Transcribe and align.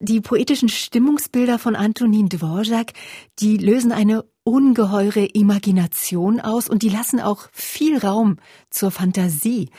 Die 0.00 0.20
poetischen 0.20 0.68
Stimmungsbilder 0.68 1.58
von 1.58 1.74
Antonin 1.74 2.28
Dvorak, 2.28 2.92
die 3.40 3.56
lösen 3.56 3.90
eine 3.90 4.24
ungeheure 4.44 5.24
Imagination 5.24 6.38
aus 6.38 6.68
und 6.68 6.84
die 6.84 6.88
lassen 6.88 7.18
auch 7.18 7.48
viel 7.52 7.98
Raum 7.98 8.36
zur 8.70 8.92
Fantasie. 8.92 9.70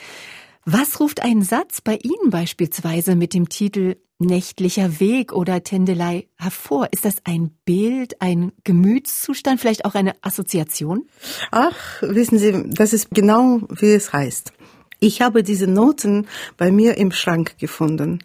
Was 0.66 1.00
ruft 1.00 1.21
ein 1.24 1.42
Satz 1.42 1.79
bei 1.79 1.97
Ihnen 2.04 2.32
beispielsweise 2.32 3.16
mit 3.16 3.34
dem 3.34 3.47
Titel 3.47 3.96
Nächtlicher 4.20 5.00
Weg 5.00 5.32
oder 5.32 5.63
Tendelei 5.63 6.28
hervor? 6.36 6.90
Ist 6.92 7.06
das 7.06 7.22
ein 7.24 7.51
Bild, 7.63 8.22
ein 8.22 8.51
Gemütszustand, 8.65 9.62
vielleicht 9.62 9.86
auch 9.86 9.96
eine 9.96 10.15
Assoziation? 10.22 11.08
Ach, 11.51 12.01
wissen 12.01 12.38
Sie, 12.38 12.65
das 12.67 12.92
ist 12.92 13.12
genau, 13.12 13.62
wie 13.70 13.94
es 13.94 14.12
heißt. 14.12 14.51
Ich 15.02 15.22
habe 15.22 15.44
diese 15.44 15.68
Noten 15.68 16.27
bei 16.58 16.72
mir 16.72 16.98
im 16.98 17.12
Schrank 17.12 17.58
gefunden. 17.58 18.20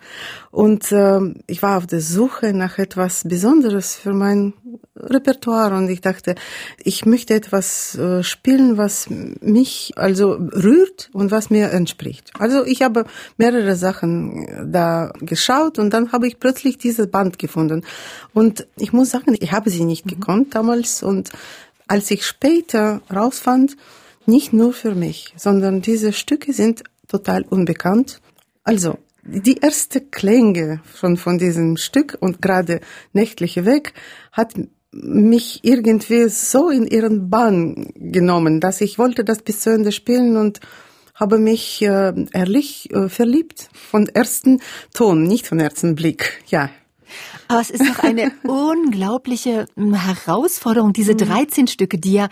Und 0.51 0.91
äh, 0.91 1.21
ich 1.47 1.63
war 1.63 1.79
auf 1.79 1.87
der 1.87 2.01
Suche 2.01 2.53
nach 2.53 2.79
etwas 2.79 3.23
Besonderes 3.23 3.95
für 3.95 4.13
mein 4.13 4.55
Repertoire 4.97 5.77
und 5.77 5.89
ich 5.89 6.01
dachte, 6.01 6.35
ich 6.83 7.07
möchte 7.07 7.35
etwas 7.35 7.97
äh, 7.97 8.23
spielen, 8.25 8.77
was 8.77 9.09
mich 9.09 9.93
also 9.97 10.33
rührt 10.33 11.11
und 11.13 11.31
was 11.31 11.51
mir 11.51 11.71
entspricht. 11.71 12.33
Also 12.39 12.65
ich 12.65 12.83
habe 12.83 13.05
mehrere 13.37 13.77
Sachen 13.77 14.73
da 14.73 15.13
geschaut 15.21 15.79
und 15.79 15.91
dann 15.91 16.11
habe 16.11 16.27
ich 16.27 16.41
plötzlich 16.41 16.79
diese 16.79 17.07
Band 17.07 17.39
gefunden. 17.39 17.85
Und 18.33 18.67
ich 18.77 18.93
muss 18.93 19.11
sagen, 19.11 19.37
ich 19.39 19.53
habe 19.53 19.71
sie 19.71 19.85
nicht 19.85 20.07
gekonnt 20.09 20.55
damals 20.55 21.03
und 21.05 21.31
als 21.87 22.11
ich 22.11 22.27
später 22.27 23.03
rausfand, 23.13 23.77
nicht 24.27 24.53
nur 24.53 24.73
für 24.73 24.95
mich, 24.95 25.35
sondern 25.37 25.83
diese 25.83 26.13
Stücke 26.13 26.53
sind 26.53 26.85
total 27.09 27.43
unbekannt. 27.43 28.21
Also, 28.63 28.99
die 29.23 29.59
erste 29.59 30.01
Klänge 30.01 30.81
schon 30.99 31.17
von 31.17 31.39
diesem 31.39 31.77
Stück 31.77 32.17
und 32.21 32.43
gerade 32.43 32.81
Nächtliche 33.13 33.65
Weg 33.65 33.95
hat 34.33 34.55
mich 34.93 35.61
irgendwie 35.63 36.29
so 36.29 36.71
in 36.71 36.87
ihren 36.87 37.31
Bann 37.31 37.93
genommen, 37.97 38.61
dass 38.61 38.81
ich 38.81 38.99
wollte 38.99 39.25
das 39.25 39.43
bis 39.43 39.61
zu 39.61 39.71
Ende 39.71 39.93
spielen 39.93 40.37
und 40.37 40.61
habe 41.15 41.39
mich 41.39 41.83
äh, 41.83 42.13
ehrlich 42.33 42.93
äh, 42.93 43.09
verliebt 43.09 43.69
von 43.73 44.07
ersten 44.09 44.61
Ton, 44.93 45.23
nicht 45.25 45.47
von 45.47 45.61
ersten 45.61 45.95
Blick. 45.95 46.43
Ja. 46.49 46.71
Aber 47.49 47.61
es 47.61 47.71
ist 47.71 47.83
doch 47.87 48.03
eine 48.03 48.33
unglaubliche 48.45 49.67
hm, 49.77 49.95
Herausforderung, 49.95 50.93
diese 50.93 51.15
13 51.15 51.65
mhm. 51.65 51.69
Stücke, 51.69 51.99
die 51.99 52.15
ja 52.15 52.29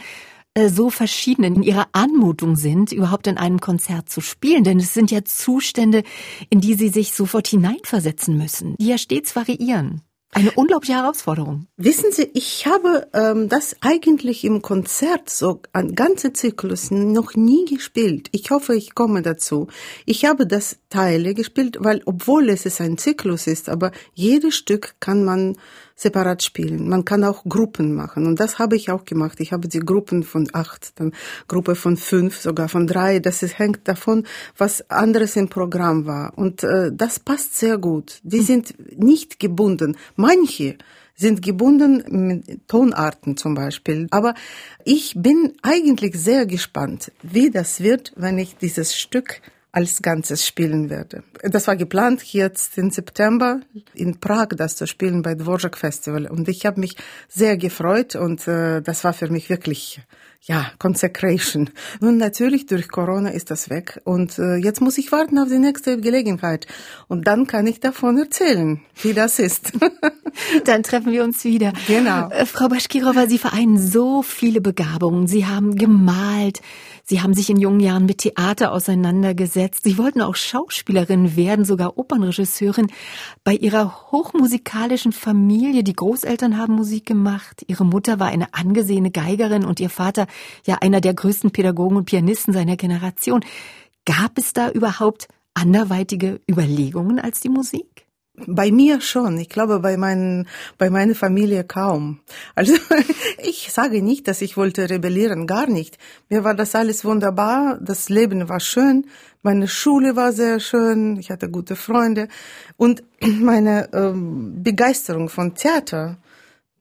so 0.68 0.90
verschieden 0.90 1.44
in 1.44 1.62
ihrer 1.62 1.88
Anmutung 1.92 2.56
sind, 2.56 2.92
überhaupt 2.92 3.26
in 3.26 3.38
einem 3.38 3.60
Konzert 3.60 4.08
zu 4.10 4.20
spielen. 4.20 4.64
Denn 4.64 4.78
es 4.78 4.94
sind 4.94 5.10
ja 5.10 5.24
Zustände, 5.24 6.02
in 6.50 6.60
die 6.60 6.74
sie 6.74 6.88
sich 6.88 7.12
sofort 7.12 7.46
hineinversetzen 7.48 8.36
müssen, 8.36 8.76
die 8.78 8.88
ja 8.88 8.98
stets 8.98 9.34
variieren. 9.34 10.02
Eine 10.34 10.50
unglaubliche 10.52 10.94
Herausforderung. 10.94 11.66
Wissen 11.76 12.10
Sie, 12.10 12.30
ich 12.32 12.66
habe 12.66 13.06
ähm, 13.12 13.50
das 13.50 13.76
eigentlich 13.82 14.44
im 14.44 14.62
Konzert 14.62 15.28
so 15.28 15.60
ein 15.74 15.94
ganzer 15.94 16.32
Zyklus 16.32 16.90
noch 16.90 17.34
nie 17.34 17.66
gespielt. 17.66 18.30
Ich 18.32 18.50
hoffe, 18.50 18.74
ich 18.74 18.94
komme 18.94 19.20
dazu. 19.20 19.66
Ich 20.06 20.24
habe 20.24 20.46
das 20.46 20.78
Teile 20.88 21.34
gespielt, 21.34 21.76
weil 21.80 22.00
obwohl 22.06 22.48
es 22.48 22.80
ein 22.80 22.96
Zyklus 22.96 23.46
ist, 23.46 23.68
aber 23.68 23.92
jedes 24.14 24.56
Stück 24.56 24.94
kann 25.00 25.22
man 25.22 25.58
separat 25.96 26.42
spielen. 26.42 26.88
Man 26.88 27.04
kann 27.04 27.24
auch 27.24 27.44
Gruppen 27.44 27.94
machen 27.94 28.26
und 28.26 28.40
das 28.40 28.58
habe 28.58 28.76
ich 28.76 28.90
auch 28.90 29.04
gemacht. 29.04 29.40
Ich 29.40 29.52
habe 29.52 29.68
die 29.68 29.80
Gruppen 29.80 30.22
von 30.22 30.48
acht, 30.52 30.98
dann 31.00 31.12
Gruppe 31.48 31.74
von 31.74 31.96
fünf, 31.96 32.40
sogar 32.40 32.68
von 32.68 32.86
drei. 32.86 33.18
Das 33.18 33.42
ist, 33.42 33.58
hängt 33.58 33.86
davon, 33.88 34.24
was 34.56 34.88
anderes 34.90 35.36
im 35.36 35.48
Programm 35.48 36.06
war 36.06 36.36
und 36.36 36.62
äh, 36.62 36.90
das 36.92 37.18
passt 37.18 37.56
sehr 37.56 37.78
gut. 37.78 38.20
Die 38.22 38.38
hm. 38.38 38.44
sind 38.44 38.98
nicht 38.98 39.38
gebunden. 39.38 39.96
Manche 40.16 40.76
sind 41.14 41.42
gebunden 41.42 42.02
mit 42.26 42.68
Tonarten 42.68 43.36
zum 43.36 43.54
Beispiel. 43.54 44.06
Aber 44.10 44.34
ich 44.84 45.14
bin 45.16 45.54
eigentlich 45.62 46.14
sehr 46.16 46.46
gespannt, 46.46 47.12
wie 47.22 47.50
das 47.50 47.80
wird, 47.80 48.12
wenn 48.16 48.38
ich 48.38 48.56
dieses 48.56 48.96
Stück 48.96 49.40
als 49.72 50.02
Ganzes 50.02 50.46
spielen 50.46 50.90
werde. 50.90 51.24
Das 51.42 51.66
war 51.66 51.76
geplant, 51.76 52.22
jetzt 52.22 52.76
im 52.76 52.90
September 52.90 53.60
in 53.94 54.20
Prag 54.20 54.48
das 54.50 54.76
zu 54.76 54.86
spielen 54.86 55.22
bei 55.22 55.34
Dvorak 55.34 55.78
Festival. 55.78 56.26
Und 56.26 56.46
ich 56.48 56.66
habe 56.66 56.78
mich 56.78 56.96
sehr 57.28 57.56
gefreut 57.56 58.14
und 58.14 58.46
äh, 58.46 58.82
das 58.82 59.02
war 59.02 59.14
für 59.14 59.28
mich 59.28 59.48
wirklich 59.48 60.02
ja, 60.44 60.72
Consecration. 60.78 61.70
Nun 62.00 62.16
natürlich 62.16 62.66
durch 62.66 62.88
Corona 62.88 63.30
ist 63.30 63.50
das 63.50 63.70
weg 63.70 64.00
und 64.04 64.38
äh, 64.38 64.56
jetzt 64.56 64.80
muss 64.80 64.98
ich 64.98 65.12
warten 65.12 65.38
auf 65.38 65.48
die 65.48 65.58
nächste 65.58 66.00
Gelegenheit 66.00 66.66
und 67.06 67.28
dann 67.28 67.46
kann 67.46 67.66
ich 67.68 67.78
davon 67.78 68.18
erzählen, 68.18 68.80
wie 69.02 69.14
das 69.14 69.38
ist. 69.38 69.72
dann 70.64 70.82
treffen 70.82 71.12
wir 71.12 71.22
uns 71.22 71.44
wieder. 71.44 71.72
Genau. 71.86 72.28
Äh, 72.30 72.44
Frau 72.44 72.68
Baschkirova, 72.68 73.28
Sie 73.28 73.38
vereinen 73.38 73.78
so 73.78 74.22
viele 74.22 74.60
Begabungen. 74.60 75.28
Sie 75.28 75.46
haben 75.46 75.76
gemalt, 75.76 76.60
Sie 77.04 77.20
haben 77.20 77.34
sich 77.34 77.50
in 77.50 77.58
jungen 77.58 77.80
Jahren 77.80 78.06
mit 78.06 78.18
Theater 78.18 78.72
auseinandergesetzt. 78.72 79.84
Sie 79.84 79.98
wollten 79.98 80.22
auch 80.22 80.36
Schauspielerin 80.36 81.36
werden, 81.36 81.64
sogar 81.64 81.98
Opernregisseurin. 81.98 82.88
Bei 83.44 83.54
Ihrer 83.54 84.12
hochmusikalischen 84.12 85.12
Familie, 85.12 85.82
die 85.82 85.94
Großeltern 85.94 86.56
haben 86.56 86.74
Musik 86.74 87.06
gemacht. 87.06 87.64
Ihre 87.66 87.84
Mutter 87.84 88.20
war 88.20 88.28
eine 88.28 88.54
angesehene 88.54 89.10
Geigerin 89.10 89.64
und 89.64 89.80
Ihr 89.80 89.90
Vater 89.90 90.26
ja 90.64 90.78
einer 90.80 91.00
der 91.00 91.14
größten 91.14 91.50
Pädagogen 91.50 91.96
und 91.96 92.06
Pianisten 92.06 92.52
seiner 92.52 92.76
Generation. 92.76 93.44
Gab 94.04 94.38
es 94.38 94.52
da 94.52 94.70
überhaupt 94.70 95.28
anderweitige 95.54 96.40
Überlegungen 96.48 97.18
als 97.18 97.40
die 97.40 97.48
Musik? 97.48 98.06
Bei 98.46 98.70
mir 98.70 99.00
schon. 99.00 99.38
Ich 99.38 99.48
glaube, 99.48 99.80
bei 99.80 99.96
meinen, 99.96 100.48
bei 100.78 100.90
meiner 100.90 101.14
Familie 101.14 101.64
kaum. 101.64 102.20
Also, 102.54 102.74
ich 103.42 103.72
sage 103.72 104.02
nicht, 104.02 104.28
dass 104.28 104.42
ich 104.42 104.56
wollte 104.56 104.88
rebellieren, 104.90 105.46
gar 105.46 105.66
nicht. 105.66 105.98
Mir 106.28 106.44
war 106.44 106.54
das 106.54 106.74
alles 106.74 107.04
wunderbar. 107.04 107.78
Das 107.80 108.08
Leben 108.08 108.48
war 108.48 108.60
schön. 108.60 109.06
Meine 109.42 109.66
Schule 109.66 110.14
war 110.16 110.32
sehr 110.32 110.60
schön. 110.60 111.16
Ich 111.16 111.30
hatte 111.30 111.50
gute 111.50 111.76
Freunde. 111.76 112.28
Und 112.76 113.02
meine 113.20 113.88
ähm, 113.92 114.62
Begeisterung 114.62 115.28
von 115.28 115.54
Theater, 115.54 116.18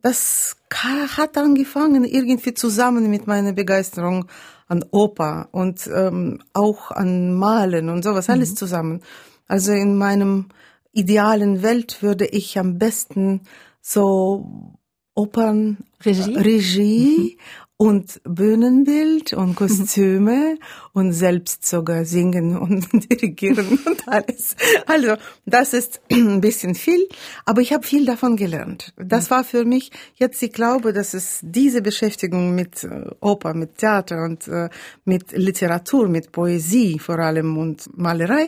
das 0.01 0.55
hat 0.73 1.37
angefangen 1.37 2.05
irgendwie 2.05 2.53
zusammen 2.53 3.09
mit 3.09 3.27
meiner 3.27 3.53
Begeisterung 3.53 4.25
an 4.67 4.85
Oper 4.91 5.49
und 5.51 5.89
ähm, 5.93 6.39
auch 6.53 6.91
an 6.91 7.33
Malen 7.33 7.89
und 7.89 8.03
sowas, 8.03 8.29
alles 8.29 8.51
mhm. 8.51 8.55
zusammen. 8.55 9.01
Also 9.47 9.73
in 9.73 9.97
meinem 9.97 10.45
idealen 10.93 11.63
Welt 11.63 12.01
würde 12.01 12.25
ich 12.25 12.57
am 12.59 12.77
besten 12.77 13.41
so 13.81 14.77
Opern, 15.13 15.77
Regie, 16.03 16.37
Regie 16.37 17.37
und 17.81 18.21
Bühnenbild 18.25 19.33
und 19.33 19.55
Kostüme 19.55 20.59
und 20.93 21.13
selbst 21.13 21.65
sogar 21.65 22.05
singen 22.05 22.55
und 22.55 22.87
dirigieren 23.11 23.79
und 23.83 24.07
alles. 24.07 24.55
Also 24.85 25.15
das 25.47 25.73
ist 25.73 25.99
ein 26.11 26.41
bisschen 26.41 26.75
viel, 26.75 27.07
aber 27.43 27.61
ich 27.61 27.73
habe 27.73 27.83
viel 27.83 28.05
davon 28.05 28.35
gelernt. 28.35 28.93
Das 28.97 29.31
war 29.31 29.43
für 29.43 29.65
mich 29.65 29.91
jetzt, 30.13 30.43
ich 30.43 30.53
glaube, 30.53 30.93
dass 30.93 31.15
es 31.15 31.39
diese 31.41 31.81
Beschäftigung 31.81 32.53
mit 32.53 32.83
äh, 32.83 33.09
Oper, 33.19 33.55
mit 33.55 33.79
Theater 33.79 34.25
und 34.25 34.47
äh, 34.47 34.69
mit 35.03 35.31
Literatur, 35.31 36.07
mit 36.07 36.31
Poesie 36.31 36.99
vor 36.99 37.17
allem 37.17 37.57
und 37.57 37.97
Malerei, 37.97 38.47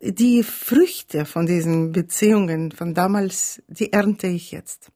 die 0.00 0.42
Früchte 0.42 1.24
von 1.24 1.46
diesen 1.46 1.92
Beziehungen 1.92 2.72
von 2.72 2.94
damals, 2.94 3.62
die 3.68 3.92
ernte 3.92 4.26
ich 4.26 4.52
jetzt. 4.52 4.90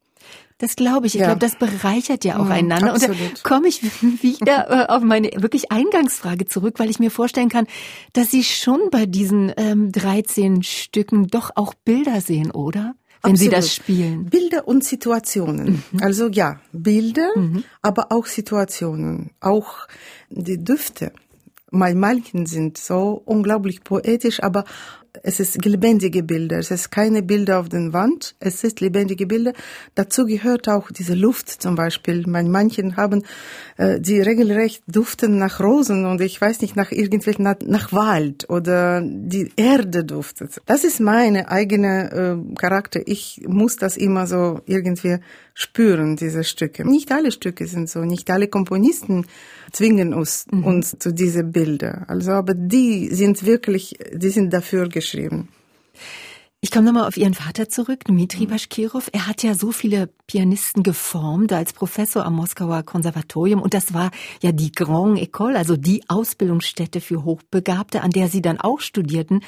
Das 0.61 0.77
glaube 0.77 1.07
ich. 1.07 1.15
Ich 1.15 1.23
ja. 1.23 1.29
glaube, 1.29 1.41
das 1.41 1.57
bereichert 1.57 2.23
ja 2.25 2.39
auch 2.39 2.45
mhm, 2.45 2.53
einander. 2.53 2.93
Absolut. 2.93 3.19
Und 3.19 3.39
da 3.39 3.49
komme 3.49 3.69
ich 3.69 3.83
wieder 4.23 4.71
äh, 4.71 4.93
auf 4.93 5.03
meine 5.03 5.31
wirklich 5.37 5.73
Eingangsfrage 5.73 6.47
zurück, 6.47 6.75
weil 6.79 6.91
ich 6.91 6.99
mir 6.99 7.11
vorstellen 7.11 7.49
kann, 7.49 7.67
dass 8.13 8.31
Sie 8.31 8.45
schon 8.45 8.91
bei 8.91 9.07
diesen 9.07 9.53
ähm, 9.57 9.91
13 9.91 10.63
Stücken 10.63 11.29
doch 11.29 11.51
auch 11.55 11.73
Bilder 11.73 12.21
sehen, 12.21 12.51
oder? 12.51 12.95
Wenn 13.23 13.33
Absolut. 13.33 13.39
Sie 13.39 13.49
das 13.49 13.75
spielen. 13.75 14.27
Bilder 14.27 14.69
und 14.69 14.85
Situationen. 14.85 15.83
Mhm. 15.93 16.03
Also 16.03 16.29
ja, 16.29 16.61
Bilder, 16.73 17.31
mhm. 17.37 17.65
aber 17.83 18.13
auch 18.13 18.27
Situationen. 18.27 19.31
Auch 19.41 19.89
die 20.29 20.63
Düfte. 20.63 21.13
Mal 21.71 21.95
manchen 21.95 22.47
sind 22.47 22.79
so 22.79 23.23
unglaublich 23.25 23.83
poetisch, 23.85 24.43
aber 24.43 24.65
es 25.23 25.41
ist 25.41 25.65
lebendige 25.65 26.23
Bilder. 26.23 26.59
Es 26.59 26.71
ist 26.71 26.91
keine 26.91 27.23
Bilder 27.23 27.59
auf 27.59 27.69
den 27.69 27.93
Wand. 27.93 28.37
Es 28.39 28.63
ist 28.63 28.81
lebendige 28.81 29.27
Bilder. 29.27 29.53
Dazu 29.95 30.25
gehört 30.25 30.69
auch 30.69 30.91
diese 30.91 31.15
Luft 31.15 31.49
zum 31.49 31.75
Beispiel. 31.75 32.25
Manchen 32.27 32.97
haben, 32.97 33.25
äh, 33.77 34.01
die 34.01 34.21
regelrecht 34.21 34.83
duften 34.87 35.37
nach 35.39 35.61
Rosen 35.61 36.07
und 36.07 36.21
ich 36.21 36.41
weiß 36.41 36.61
nicht, 36.61 36.77
nach 36.77 36.93
irgendwelchen, 36.93 37.45
nach, 37.45 37.57
nach 37.65 37.93
Wald 37.93 38.49
oder 38.49 39.03
die 39.03 39.51
Erde 39.57 40.05
duftet. 40.05 40.61
Das 40.67 40.85
ist 40.85 41.01
meine 41.01 41.51
eigene 41.51 42.13
äh, 42.13 42.55
Charakter. 42.55 43.01
Ich 43.07 43.43
muss 43.47 43.77
das 43.77 43.97
immer 43.97 44.27
so 44.27 44.61
irgendwie 44.67 45.19
spüren, 45.55 46.17
diese 46.17 46.45
Stücke. 46.45 46.89
Nicht 46.89 47.11
alle 47.11 47.33
Stücke 47.33 47.67
sind 47.67 47.91
so. 47.91 48.01
Nicht 48.05 48.31
alle 48.31 48.47
Komponisten 48.47 49.27
zwingen 49.71 50.15
uns, 50.15 50.47
mhm. 50.51 50.65
uns 50.65 50.97
zu 50.99 51.13
diese 51.13 51.45
Bilder. 51.45 52.05
Also, 52.09 52.33
aber 52.33 52.55
die 52.55 53.09
sind 53.15 53.45
wirklich, 53.45 53.99
die 54.13 54.31
sind 54.31 54.53
dafür 54.53 54.89
geschrieben. 54.89 55.49
Ich 56.63 56.71
komme 56.71 56.85
nochmal 56.85 57.09
auf 57.09 57.17
Ihren 57.17 57.33
Vater 57.33 57.71
zurück, 57.71 58.05
Dmitri 58.05 58.45
mhm. 58.45 58.51
Baschkirov. 58.51 59.09
Er 59.13 59.27
hat 59.27 59.43
ja 59.43 59.55
so 59.55 59.73
viele 59.73 60.11
Pianisten 60.27 60.83
geformt 60.83 61.55
als 61.55 61.73
Professor 61.73 62.27
am 62.27 62.35
Moskauer 62.35 62.83
Konservatorium 62.83 63.63
und 63.63 63.73
das 63.73 63.95
war 63.95 64.11
ja 64.43 64.53
die 64.53 64.71
Grande 64.71 65.23
École, 65.23 65.57
also 65.57 65.79
die 65.79 66.05
Ausbildungsstätte 66.09 67.01
für 67.01 67.25
Hochbegabte, 67.25 68.03
an 68.03 68.11
der 68.11 68.29
Sie 68.29 68.43
dann 68.43 68.61
auch 68.61 68.81
studierten. 68.81 69.41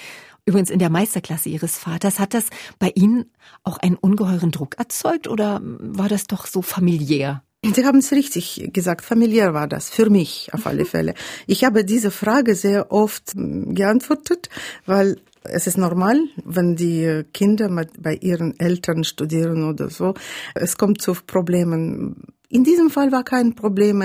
Übrigens 0.46 0.70
in 0.70 0.78
der 0.78 0.88
Meisterklasse 0.88 1.50
Ihres 1.50 1.76
Vaters. 1.76 2.18
Hat 2.18 2.32
das 2.32 2.46
bei 2.78 2.90
Ihnen 2.94 3.26
auch 3.62 3.76
einen 3.76 3.96
ungeheuren 3.96 4.50
Druck 4.50 4.78
erzeugt 4.78 5.28
oder 5.28 5.60
war 5.62 6.08
das 6.08 6.26
doch 6.26 6.46
so 6.46 6.62
familiär? 6.62 7.42
Sie 7.64 7.86
haben 7.86 7.98
es 7.98 8.10
richtig 8.10 8.70
gesagt, 8.72 9.04
familiär 9.04 9.54
war 9.54 9.68
das, 9.68 9.88
für 9.88 10.10
mich 10.10 10.50
auf 10.52 10.66
alle 10.66 10.84
Fälle. 10.84 11.14
Ich 11.46 11.62
habe 11.62 11.84
diese 11.84 12.10
Frage 12.10 12.56
sehr 12.56 12.90
oft 12.90 13.34
hm, 13.34 13.76
geantwortet, 13.76 14.48
weil 14.84 15.20
es 15.44 15.68
ist 15.68 15.78
normal, 15.78 16.18
wenn 16.44 16.74
die 16.74 17.22
Kinder 17.32 17.70
bei 18.00 18.14
ihren 18.16 18.58
Eltern 18.58 19.04
studieren 19.04 19.68
oder 19.68 19.90
so. 19.90 20.14
Es 20.56 20.76
kommt 20.76 21.00
zu 21.00 21.14
Problemen. 21.14 22.24
In 22.48 22.64
diesem 22.64 22.90
Fall 22.90 23.12
war 23.12 23.22
kein 23.22 23.54
Problem. 23.54 24.02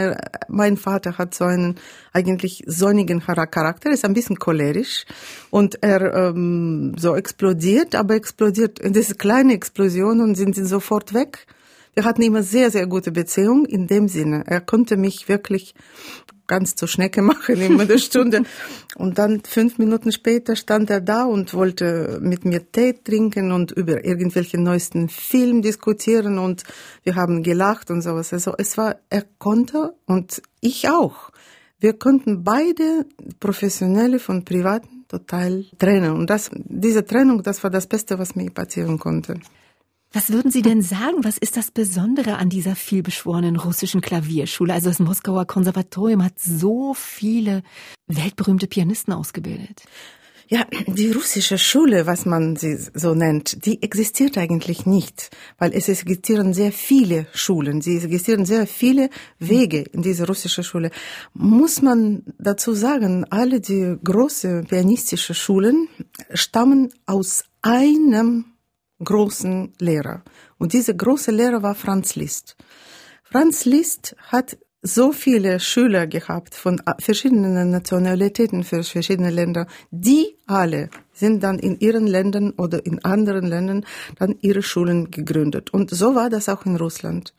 Mein 0.48 0.78
Vater 0.78 1.18
hat 1.18 1.34
so 1.34 1.46
einen 1.46 1.76
eigentlich 2.14 2.64
sonnigen 2.68 3.22
Charakter, 3.22 3.90
ist 3.90 4.06
ein 4.06 4.14
bisschen 4.14 4.38
cholerisch 4.38 5.06
und 5.50 5.82
er 5.82 6.14
ähm, 6.14 6.94
so 6.96 7.16
explodiert, 7.16 7.96
aber 7.96 8.14
explodiert. 8.14 8.80
Diese 8.84 9.16
kleine 9.16 9.54
Explosionen 9.54 10.36
sind 10.36 10.56
sofort 10.56 11.16
weg. 11.16 11.48
Wir 11.98 12.06
hatten 12.06 12.22
immer 12.22 12.44
sehr, 12.44 12.70
sehr 12.70 12.86
gute 12.86 13.12
Beziehung 13.12 13.66
in 13.66 13.88
dem 13.88 14.08
Sinne. 14.08 14.44
Er 14.46 14.62
konnte 14.62 14.98
mich 14.98 15.28
wirklich 15.30 15.74
ganz 16.46 16.76
zur 16.76 16.88
Schnecke 16.88 17.22
machen 17.24 17.60
in 17.60 17.82
einer 17.82 17.98
Stunde. 17.98 18.44
Und 18.94 19.18
dann 19.18 19.42
fünf 19.44 19.80
Minuten 19.80 20.12
später 20.12 20.56
stand 20.56 20.92
er 20.92 21.02
da 21.02 21.24
und 21.26 21.56
wollte 21.56 22.20
mit 22.22 22.46
mir 22.46 22.72
Tee 22.72 22.94
trinken 22.94 23.52
und 23.52 23.72
über 23.72 24.06
irgendwelche 24.06 24.62
neuesten 24.62 25.10
Film 25.10 25.64
diskutieren 25.64 26.38
und 26.38 26.66
wir 27.02 27.16
haben 27.16 27.42
gelacht 27.42 27.90
und 27.90 28.04
sowas. 28.04 28.32
Also 28.32 28.54
es 28.60 28.78
war, 28.78 28.98
er 29.10 29.24
konnte 29.40 29.96
und 30.06 30.44
ich 30.62 30.88
auch. 30.90 31.32
Wir 31.80 31.94
konnten 31.94 32.44
beide 32.44 33.08
Professionelle 33.40 34.20
von 34.20 34.46
Privaten 34.46 35.06
total 35.08 35.66
trennen. 35.80 36.12
Und 36.12 36.30
das, 36.30 36.52
diese 36.54 37.04
Trennung, 37.04 37.42
das 37.42 37.64
war 37.64 37.72
das 37.72 37.88
Beste, 37.88 38.20
was 38.20 38.36
mir 38.36 38.52
passieren 38.52 39.00
konnte. 39.00 39.40
Was 40.14 40.32
würden 40.32 40.52
Sie 40.52 40.62
denn 40.62 40.82
sagen? 40.82 41.24
Was 41.24 41.38
ist 41.38 41.58
das 41.58 41.70
Besondere 41.70 42.38
an 42.38 42.50
dieser 42.50 42.76
vielbeschworenen 42.76 43.58
russischen 43.58 44.02
Klavierschule? 44.02 44.74
Also 44.74 44.90
das 44.90 45.00
Moskauer 45.00 45.46
Konservatorium 45.46 46.24
hat 46.24 46.40
so 46.40 46.94
viele 46.94 47.62
weltberühmte 48.08 48.68
Pianisten 48.68 49.14
ausgebildet. 49.14 49.84
Ja, 50.50 50.66
die 50.88 51.12
russische 51.12 51.58
Schule, 51.58 52.06
was 52.06 52.26
man 52.26 52.56
sie 52.56 52.78
so 52.94 53.14
nennt, 53.14 53.66
die 53.66 53.84
existiert 53.84 54.38
eigentlich 54.38 54.86
nicht, 54.86 55.30
weil 55.58 55.74
es 55.74 55.90
existieren 55.90 56.54
sehr 56.54 56.72
viele 56.72 57.28
Schulen, 57.34 57.82
sie 57.82 57.98
existieren 57.98 58.46
sehr 58.46 58.66
viele 58.66 59.10
Wege 59.40 59.82
in 59.82 60.04
diese 60.04 60.26
russische 60.26 60.64
Schule. 60.64 60.92
Muss 61.34 61.82
man 61.82 62.24
dazu 62.40 62.74
sagen, 62.74 63.26
alle 63.30 63.60
die 63.60 63.98
große 64.02 64.64
pianistische 64.70 65.34
Schulen 65.34 65.90
stammen 66.34 66.94
aus 67.06 67.44
einem 67.62 68.46
großen 69.04 69.74
Lehrer. 69.80 70.24
Und 70.58 70.74
dieser 70.74 70.94
große 70.94 71.32
Lehrer 71.32 71.64
war 71.64 71.76
Franz 71.76 72.16
Liszt. 72.16 72.56
Franz 73.24 73.66
Liszt 73.66 74.16
hat 74.20 74.58
so 74.82 75.12
viele 75.12 75.60
Schüler 75.60 76.08
gehabt 76.08 76.56
von 76.56 76.82
verschiedenen 77.00 77.72
Nationalitäten 77.72 78.64
für 78.64 78.84
verschiedene 78.84 79.32
Länder, 79.32 79.68
die 79.92 80.38
alle 80.46 80.90
sind 81.14 81.44
dann 81.44 81.60
in 81.60 81.80
ihren 81.80 82.08
Ländern 82.08 82.52
oder 82.52 82.86
in 82.86 83.04
anderen 83.04 83.46
Ländern 83.46 83.86
dann 84.18 84.36
ihre 84.42 84.62
Schulen 84.62 85.12
gegründet. 85.12 85.74
Und 85.74 85.90
so 85.90 86.16
war 86.16 86.30
das 86.30 86.48
auch 86.48 86.66
in 86.66 86.76
Russland. 86.76 87.34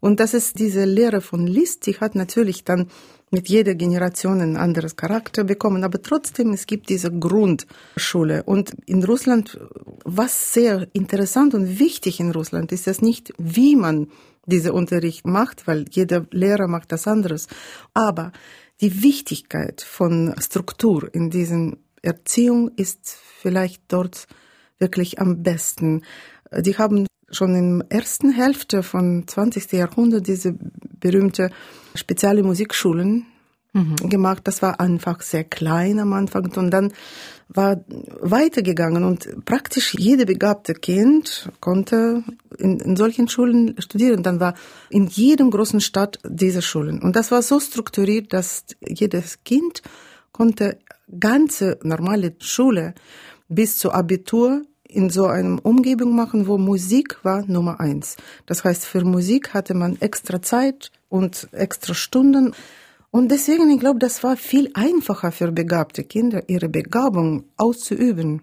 Und 0.00 0.20
das 0.20 0.34
ist 0.34 0.58
diese 0.58 0.84
Lehre 0.84 1.22
von 1.22 1.46
Liszt, 1.46 1.86
die 1.86 1.98
hat 1.98 2.14
natürlich 2.14 2.64
dann 2.64 2.88
mit 3.34 3.48
jeder 3.48 3.74
Generation 3.74 4.40
ein 4.40 4.56
anderes 4.56 4.96
Charakter 4.96 5.44
bekommen, 5.44 5.84
aber 5.84 6.00
trotzdem, 6.00 6.52
es 6.52 6.66
gibt 6.66 6.88
diese 6.88 7.10
Grundschule. 7.10 8.44
Und 8.44 8.70
in 8.86 9.04
Russland, 9.04 9.58
was 10.04 10.54
sehr 10.54 10.86
interessant 10.92 11.52
und 11.54 11.78
wichtig 11.78 12.20
in 12.20 12.30
Russland 12.30 12.72
ist, 12.72 12.86
ist 12.86 13.02
nicht, 13.02 13.34
wie 13.36 13.76
man 13.76 14.08
diese 14.46 14.72
Unterricht 14.72 15.26
macht, 15.26 15.66
weil 15.66 15.84
jeder 15.90 16.26
Lehrer 16.30 16.68
macht 16.68 16.92
das 16.92 17.06
anderes, 17.06 17.48
aber 17.92 18.32
die 18.80 19.02
Wichtigkeit 19.02 19.82
von 19.82 20.34
Struktur 20.38 21.08
in 21.12 21.30
diesen 21.30 21.78
Erziehung 22.02 22.70
ist 22.76 23.16
vielleicht 23.40 23.82
dort 23.88 24.26
wirklich 24.78 25.20
am 25.20 25.42
besten. 25.42 26.02
Die 26.58 26.76
haben 26.76 27.06
schon 27.34 27.54
in 27.54 27.78
der 27.80 27.98
ersten 28.00 28.32
Hälfte 28.32 28.82
von 28.82 29.24
20. 29.26 29.72
Jahrhundert 29.72 30.26
diese 30.26 30.54
berühmte 31.00 31.50
spezielle 31.94 32.42
Musikschulen 32.42 33.26
mhm. 33.72 33.96
gemacht. 33.96 34.42
Das 34.44 34.62
war 34.62 34.80
einfach 34.80 35.20
sehr 35.20 35.44
klein 35.44 35.98
am 35.98 36.12
Anfang 36.12 36.50
und 36.56 36.70
dann 36.70 36.92
war 37.48 37.84
weitergegangen 38.20 39.04
und 39.04 39.44
praktisch 39.44 39.94
jede 39.94 40.24
begabte 40.24 40.72
Kind 40.72 41.50
konnte 41.60 42.24
in, 42.58 42.80
in 42.80 42.96
solchen 42.96 43.28
Schulen 43.28 43.74
studieren. 43.78 44.22
Dann 44.22 44.40
war 44.40 44.54
in 44.88 45.06
jedem 45.06 45.50
großen 45.50 45.80
Stadt 45.80 46.18
diese 46.26 46.62
Schulen 46.62 47.02
und 47.02 47.16
das 47.16 47.30
war 47.30 47.42
so 47.42 47.60
strukturiert, 47.60 48.32
dass 48.32 48.64
jedes 48.80 49.44
Kind 49.44 49.82
konnte 50.32 50.78
ganze 51.20 51.78
normale 51.82 52.34
Schule 52.40 52.94
bis 53.48 53.76
zu 53.76 53.92
Abitur 53.92 54.62
in 54.94 55.10
so 55.10 55.26
einem 55.26 55.58
Umgebung 55.58 56.14
machen, 56.14 56.46
wo 56.46 56.58
Musik 56.58 57.18
war 57.22 57.44
Nummer 57.46 57.80
eins. 57.80 58.16
Das 58.46 58.64
heißt, 58.64 58.84
für 58.84 59.04
Musik 59.04 59.54
hatte 59.54 59.74
man 59.74 60.00
extra 60.00 60.40
Zeit 60.40 60.90
und 61.08 61.48
extra 61.52 61.94
Stunden. 61.94 62.54
Und 63.10 63.30
deswegen, 63.30 63.70
ich 63.70 63.80
glaube, 63.80 63.98
das 63.98 64.22
war 64.22 64.36
viel 64.36 64.70
einfacher 64.74 65.32
für 65.32 65.52
begabte 65.52 66.04
Kinder, 66.04 66.48
ihre 66.48 66.68
Begabung 66.68 67.44
auszuüben. 67.56 68.42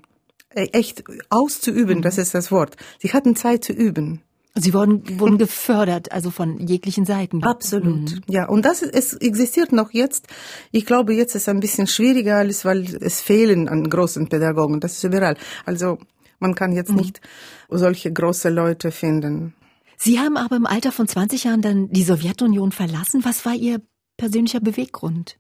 Äh, 0.53 0.68
echt 0.71 1.03
auszuüben, 1.30 2.01
das 2.01 2.18
ist 2.18 2.33
das 2.33 2.51
Wort. 2.51 2.75
Sie 3.00 3.12
hatten 3.13 3.36
Zeit 3.36 3.63
zu 3.63 3.74
üben. 3.74 4.21
Sie 4.56 4.74
wurden, 4.74 5.04
wurden 5.19 5.38
gefördert, 5.38 6.12
also 6.12 6.30
von 6.30 6.59
jeglichen 6.59 7.06
Seiten. 7.06 7.44
Absolut, 7.44 8.12
mhm. 8.12 8.21
ja. 8.27 8.47
Und 8.47 8.65
das 8.65 8.81
es 8.81 9.13
existiert 9.13 9.71
noch 9.71 9.92
jetzt. 9.92 10.27
Ich 10.71 10.86
glaube, 10.86 11.13
jetzt 11.13 11.36
ist 11.36 11.44
es 11.44 11.50
ein 11.50 11.59
bisschen 11.59 11.88
schwieriger, 11.88 12.38
alles, 12.38 12.65
weil 12.65 12.83
es 13.01 13.21
fehlen 13.21 13.69
an 13.69 13.89
großen 13.89 14.27
Pädagogen. 14.27 14.80
Das 14.80 14.94
ist 14.94 15.04
überall. 15.04 15.38
Also 15.65 15.97
man 16.42 16.56
kann 16.56 16.74
jetzt 16.74 16.92
mhm. 16.92 16.98
nicht 16.98 17.22
solche 17.70 18.12
große 18.12 18.50
Leute 18.50 18.92
finden. 18.92 19.54
Sie 19.98 20.20
haben 20.20 20.36
aber 20.36 20.56
im 20.56 20.66
Alter 20.66 20.92
von 20.92 21.07
20 21.07 21.44
Jahren 21.44 21.62
dann 21.62 21.90
die 21.90 22.04
Sowjetunion 22.04 22.71
verlassen. 22.71 23.24
Was 23.24 23.45
war 23.45 23.54
Ihr 23.54 23.81
persönlicher 24.18 24.60
Beweggrund? 24.60 25.38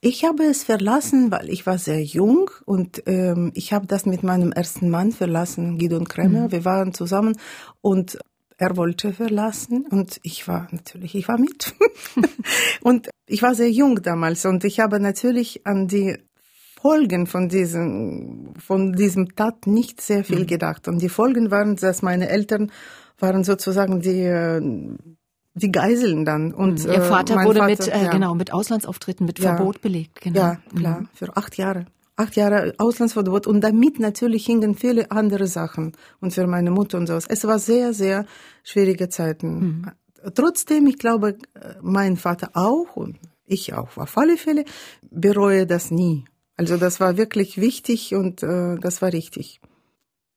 Ich 0.00 0.24
habe 0.24 0.44
es 0.44 0.64
verlassen, 0.64 1.30
weil 1.30 1.48
ich 1.48 1.64
war 1.64 1.78
sehr 1.78 2.02
jung 2.02 2.50
und 2.64 3.04
ähm, 3.06 3.52
ich 3.54 3.72
habe 3.72 3.86
das 3.86 4.06
mit 4.06 4.24
meinem 4.24 4.50
ersten 4.50 4.90
Mann 4.90 5.12
verlassen, 5.12 5.78
Guido 5.78 6.02
Kremer. 6.04 6.46
Mhm. 6.46 6.52
Wir 6.52 6.64
waren 6.64 6.92
zusammen 6.92 7.36
und 7.80 8.18
er 8.58 8.76
wollte 8.76 9.12
verlassen 9.12 9.86
und 9.88 10.20
ich 10.22 10.46
war 10.46 10.68
natürlich, 10.70 11.14
ich 11.14 11.28
war 11.28 11.38
mit. 11.38 11.74
und 12.82 13.08
ich 13.26 13.42
war 13.42 13.54
sehr 13.54 13.70
jung 13.70 14.02
damals 14.02 14.44
und 14.44 14.64
ich 14.64 14.80
habe 14.80 15.00
natürlich 15.00 15.66
an 15.66 15.88
die 15.88 16.18
Folgen 16.80 17.26
von 17.26 17.48
diesem, 17.48 18.54
von 18.58 18.92
diesem 18.92 19.34
Tat 19.36 19.66
nicht 19.66 20.00
sehr 20.00 20.24
viel 20.24 20.40
mhm. 20.40 20.46
gedacht. 20.46 20.88
Und 20.88 21.02
die 21.02 21.10
Folgen 21.10 21.50
waren, 21.50 21.76
dass 21.76 22.00
meine 22.02 22.28
Eltern 22.28 22.72
waren 23.18 23.44
sozusagen 23.44 24.00
die, 24.00 24.22
äh, 24.22 24.60
die 25.54 25.72
Geiseln 25.72 26.24
dann. 26.24 26.54
Und 26.54 26.84
Ihr 26.84 27.02
Vater 27.02 27.34
äh, 27.34 27.44
wurde 27.44 27.60
Vater, 27.60 27.70
mit, 27.70 27.88
äh, 27.88 28.04
ja. 28.04 28.10
genau, 28.10 28.34
mit 28.34 28.52
Auslandsauftritten, 28.52 29.26
mit 29.26 29.38
ja. 29.38 29.56
Verbot 29.56 29.82
belegt. 29.82 30.22
Genau. 30.22 30.40
Ja, 30.40 30.58
klar, 30.74 31.00
mhm. 31.00 31.08
für 31.12 31.36
acht 31.36 31.56
Jahre. 31.58 31.84
Acht 32.16 32.36
Jahre 32.36 32.74
Auslandsverbot 32.78 33.46
und 33.46 33.62
damit 33.62 33.98
natürlich 33.98 34.44
hingen 34.44 34.74
viele 34.74 35.10
andere 35.10 35.46
Sachen 35.46 35.92
und 36.20 36.34
für 36.34 36.46
meine 36.46 36.70
Mutter 36.70 36.98
und 36.98 37.06
sowas. 37.06 37.26
Es 37.28 37.46
war 37.46 37.58
sehr, 37.58 37.94
sehr 37.94 38.26
schwierige 38.62 39.08
Zeiten. 39.08 39.48
Mhm. 39.58 39.90
Trotzdem, 40.34 40.86
ich 40.86 40.98
glaube, 40.98 41.38
mein 41.80 42.16
Vater 42.16 42.50
auch 42.52 42.94
und 42.94 43.18
ich 43.46 43.72
auch 43.72 43.96
auf 43.96 44.18
alle 44.18 44.36
Fälle 44.36 44.64
bereue 45.10 45.66
das 45.66 45.90
nie. 45.90 46.24
Also 46.60 46.76
das 46.76 47.00
war 47.00 47.16
wirklich 47.16 47.58
wichtig 47.58 48.14
und 48.14 48.42
äh, 48.42 48.76
das 48.78 49.00
war 49.00 49.14
richtig. 49.14 49.62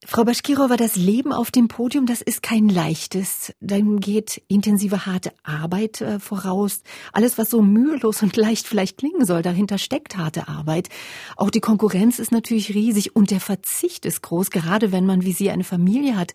Frau 0.06 0.24
Baschkirova, 0.24 0.78
das 0.78 0.96
Leben 0.96 1.34
auf 1.34 1.52
dem 1.52 1.68
Podium, 1.68 2.06
das 2.06 2.22
ist 2.22 2.42
kein 2.42 2.70
leichtes. 2.70 3.52
Dann 3.60 4.00
geht 4.00 4.42
intensive, 4.48 5.06
harte 5.06 5.34
Arbeit 5.44 6.00
äh, 6.00 6.20
voraus. 6.20 6.84
Alles, 7.12 7.38
was 7.38 7.50
so 7.50 7.62
mühelos 7.62 8.24
und 8.24 8.38
leicht 8.38 8.68
vielleicht 8.68 9.00
klingen 9.00 9.26
soll, 9.26 9.42
dahinter 9.42 9.78
steckt 9.78 10.16
harte 10.16 10.48
Arbeit. 10.48 10.88
Auch 11.36 11.50
die 11.50 11.60
Konkurrenz 11.60 12.20
ist 12.20 12.32
natürlich 12.32 12.74
riesig 12.74 13.18
und 13.18 13.30
der 13.30 13.42
Verzicht 13.42 14.06
ist 14.06 14.22
groß, 14.22 14.50
gerade 14.50 14.94
wenn 14.94 15.06
man 15.06 15.26
wie 15.26 15.34
Sie 15.34 15.50
eine 15.50 15.66
Familie 15.66 16.16
hat. 16.16 16.32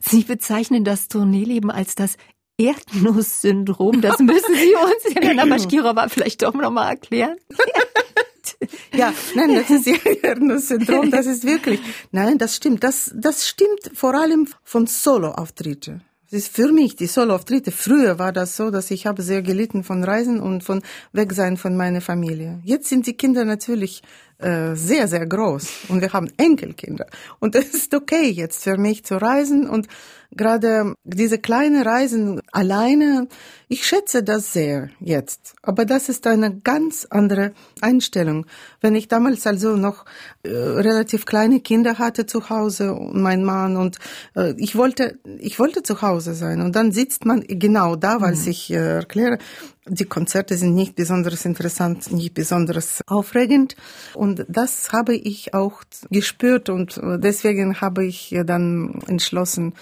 Sie 0.00 0.22
bezeichnen 0.22 0.84
das 0.84 1.08
Tourneeleben 1.08 1.72
als 1.72 1.96
das 1.96 2.18
Erdnuss-Syndrom. 2.56 4.00
Das 4.00 4.20
müssen 4.20 4.54
Sie 4.54 4.76
uns, 4.76 5.16
Helena 5.16 5.44
Baschkirova, 5.44 6.08
vielleicht 6.08 6.42
doch 6.42 6.54
nochmal 6.54 6.90
erklären. 6.90 7.36
Ja, 8.94 9.12
nein, 9.34 9.54
das 9.54 9.70
ist 9.70 9.86
ja 9.86 10.34
nur 10.38 10.60
Syndrom, 10.60 11.10
das 11.10 11.26
ist 11.26 11.44
wirklich. 11.44 11.80
Nein, 12.12 12.38
das 12.38 12.54
stimmt. 12.54 12.84
Das, 12.84 13.10
das 13.14 13.48
stimmt 13.48 13.90
vor 13.94 14.14
allem 14.14 14.46
von 14.62 14.86
Solo-Auftritte. 14.86 16.00
Das 16.30 16.40
ist 16.40 16.54
für 16.54 16.72
mich 16.72 16.96
die 16.96 17.06
Solo-Auftritte. 17.06 17.70
Früher 17.70 18.18
war 18.18 18.32
das 18.32 18.56
so, 18.56 18.70
dass 18.70 18.90
ich 18.90 19.06
habe 19.06 19.22
sehr 19.22 19.42
gelitten 19.42 19.84
von 19.84 20.02
Reisen 20.02 20.40
und 20.40 20.64
von 20.64 20.82
Wegsein 21.12 21.56
von 21.56 21.76
meiner 21.76 22.00
Familie. 22.00 22.60
Jetzt 22.64 22.88
sind 22.88 23.06
die 23.06 23.16
Kinder 23.16 23.44
natürlich 23.44 24.02
äh, 24.38 24.74
sehr, 24.74 25.08
sehr 25.08 25.26
groß 25.26 25.86
und 25.88 26.00
wir 26.00 26.12
haben 26.12 26.28
Enkelkinder. 26.36 27.06
Und 27.38 27.54
es 27.54 27.72
ist 27.74 27.94
okay 27.94 28.30
jetzt 28.30 28.64
für 28.64 28.76
mich 28.76 29.04
zu 29.04 29.16
reisen 29.16 29.68
und 29.68 29.88
gerade 30.36 30.94
diese 31.04 31.38
kleinen 31.38 31.82
Reisen 31.82 32.40
alleine, 32.52 33.28
ich 33.68 33.86
schätze 33.86 34.22
das 34.22 34.52
sehr 34.52 34.90
jetzt. 35.00 35.54
Aber 35.62 35.84
das 35.84 36.08
ist 36.08 36.26
eine 36.26 36.58
ganz 36.60 37.06
andere 37.08 37.52
Einstellung. 37.80 38.46
Wenn 38.80 38.94
ich 38.94 39.08
damals 39.08 39.46
also 39.46 39.76
noch 39.76 40.04
äh, 40.42 40.50
relativ 40.50 41.26
kleine 41.26 41.60
Kinder 41.60 41.98
hatte 41.98 42.26
zu 42.26 42.50
Hause 42.50 42.92
und 42.94 43.22
mein 43.22 43.44
Mann 43.44 43.76
und 43.76 43.98
äh, 44.36 44.54
ich 44.56 44.76
wollte, 44.76 45.18
ich 45.38 45.58
wollte 45.58 45.82
zu 45.82 46.02
Hause 46.02 46.34
sein 46.34 46.60
und 46.60 46.74
dann 46.76 46.92
sitzt 46.92 47.24
man 47.24 47.44
genau 47.46 47.96
da, 47.96 48.20
weil 48.20 48.34
mhm. 48.34 48.48
ich 48.48 48.72
äh, 48.72 48.96
erkläre, 48.96 49.38
die 49.86 50.06
Konzerte 50.06 50.56
sind 50.56 50.74
nicht 50.74 50.96
besonders 50.96 51.44
interessant, 51.44 52.10
nicht 52.12 52.34
besonders 52.34 53.02
aufregend. 53.06 53.76
Und 54.14 54.46
das 54.48 54.92
habe 54.92 55.14
ich 55.14 55.54
auch 55.54 55.82
gespürt 56.10 56.70
und 56.70 57.00
deswegen 57.18 57.80
habe 57.80 58.06
ich 58.06 58.34
dann 58.46 59.00
entschlossen, 59.06 59.74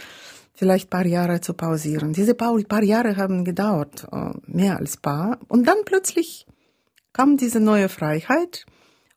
vielleicht 0.54 0.90
paar 0.90 1.06
Jahre 1.06 1.40
zu 1.40 1.54
pausieren. 1.54 2.12
Diese 2.12 2.34
paar 2.34 2.82
Jahre 2.82 3.16
haben 3.16 3.44
gedauert, 3.44 4.06
äh, 4.12 4.30
mehr 4.46 4.76
als 4.76 4.96
paar. 4.96 5.38
Und 5.48 5.66
dann 5.66 5.78
plötzlich 5.84 6.46
kam 7.12 7.36
diese 7.36 7.60
neue 7.60 7.88
Freiheit 7.88 8.66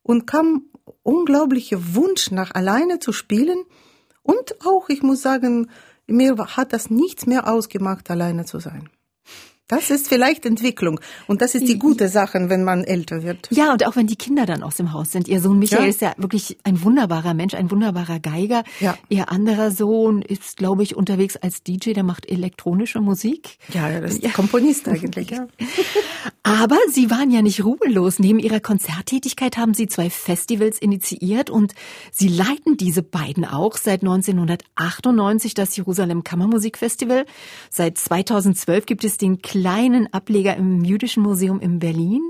und 0.02 0.26
kam 0.26 0.64
unglaublicher 1.04 1.94
Wunsch 1.94 2.32
nach 2.32 2.54
alleine 2.56 3.00
zu 3.00 3.12
spielen. 3.12 3.64
Und 4.24 4.56
auch, 4.66 4.90
ich 4.90 5.04
muss 5.04 5.22
sagen, 5.22 5.70
mir 6.08 6.36
hat 6.38 6.74
das 6.74 6.90
nichts 6.90 7.26
mehr 7.26 7.48
ausgemacht, 7.48 8.10
alleine 8.10 8.46
zu 8.46 8.60
sein. 8.60 8.90
Das 9.68 9.90
ist 9.90 10.08
vielleicht 10.08 10.46
Entwicklung. 10.46 11.00
Und 11.26 11.42
das 11.42 11.56
ist 11.56 11.68
die 11.68 11.80
gute 11.80 12.08
Sache, 12.08 12.50
wenn 12.50 12.64
man 12.64 12.84
älter 12.84 13.24
wird. 13.24 13.48
Ja, 13.50 13.72
und 13.72 13.84
auch 13.88 13.96
wenn 13.96 14.06
die 14.06 14.16
Kinder 14.16 14.46
dann 14.46 14.62
aus 14.62 14.76
dem 14.76 14.94
Haus 14.94 15.12
sind. 15.12 15.28
Ihr 15.28 15.42
Sohn 15.42 15.58
Michael 15.58 15.86
ja. 15.86 15.90
ist 15.90 16.02
ja 16.02 16.14
wirklich 16.18 16.58
ein 16.64 16.84
wunderbarer 16.84 17.34
Mensch, 17.34 17.56
ein 17.56 17.72
wunderbarer 17.72 18.20
Geiger. 18.20 18.64
Ja. 18.80 18.96
Ihr 19.10 19.32
anderer 19.32 19.72
Sohn 19.72 20.22
ist, 20.22 20.58
glaube 20.58 20.84
ich, 20.84 20.96
unterwegs 20.96 21.36
als 21.36 21.64
DJ, 21.64 21.94
der 21.94 22.04
macht 22.04 22.30
elektronische 22.30 23.02
Musik. 23.02 23.58
Ja, 23.74 23.90
er 23.90 24.04
ist 24.04 24.22
ja. 24.22 24.30
Komponist 24.30 24.88
eigentlich, 24.88 25.32
ja. 25.32 25.48
Aber 26.44 26.78
Sie 26.92 27.10
waren 27.10 27.32
ja 27.32 27.42
nicht 27.42 27.64
ruhelos. 27.64 28.20
Neben 28.20 28.38
Ihrer 28.38 28.60
Konzerttätigkeit 28.60 29.58
haben 29.58 29.74
Sie 29.74 29.88
zwei 29.88 30.12
Festivals 30.12 30.78
initiiert 30.78 31.50
und 31.50 31.74
Sie 32.12 32.28
leiten 32.28 32.78
diese 32.78 33.02
beiden 33.02 33.46
auch 33.46 33.78
seit 33.78 34.04
1998 34.04 35.56
das 35.56 35.76
Jerusalem 35.76 36.24
Kammermusikfestival. 36.24 37.26
Seit 37.72 37.98
2012 37.98 38.86
gibt 38.86 39.04
es 39.04 39.18
den 39.18 39.42
kleinen 39.56 40.12
Ableger 40.12 40.58
im 40.58 40.84
Jüdischen 40.84 41.24
Museum 41.24 41.62
in 41.62 41.80
Berlin. 41.80 42.22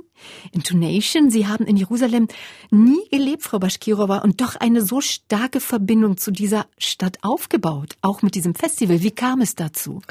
Intonation, 0.52 1.32
Sie 1.32 1.48
haben 1.48 1.66
in 1.66 1.76
Jerusalem 1.76 2.28
nie 2.70 3.02
gelebt, 3.10 3.42
Frau 3.42 3.58
Baschkirova, 3.58 4.20
und 4.20 4.42
doch 4.42 4.56
eine 4.56 4.84
so 4.84 5.02
starke 5.02 5.60
Verbindung 5.60 6.18
zu 6.18 6.30
dieser 6.30 6.68
Stadt 6.78 7.18
aufgebaut, 7.24 7.96
auch 8.02 8.22
mit 8.22 8.36
diesem 8.36 8.54
Festival. 8.54 9.02
Wie 9.02 9.10
kam 9.10 9.42
es 9.42 9.56
dazu? 9.56 10.04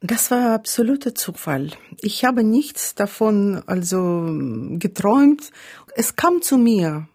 Das 0.00 0.30
war 0.30 0.54
absoluter 0.54 1.14
Zufall. 1.14 1.72
Ich 2.00 2.24
habe 2.24 2.42
nichts 2.42 2.94
davon 2.94 3.62
also 3.66 4.24
geträumt. 4.78 5.50
Es 5.94 6.16
kam 6.16 6.40
zu 6.40 6.56
mir. 6.56 7.08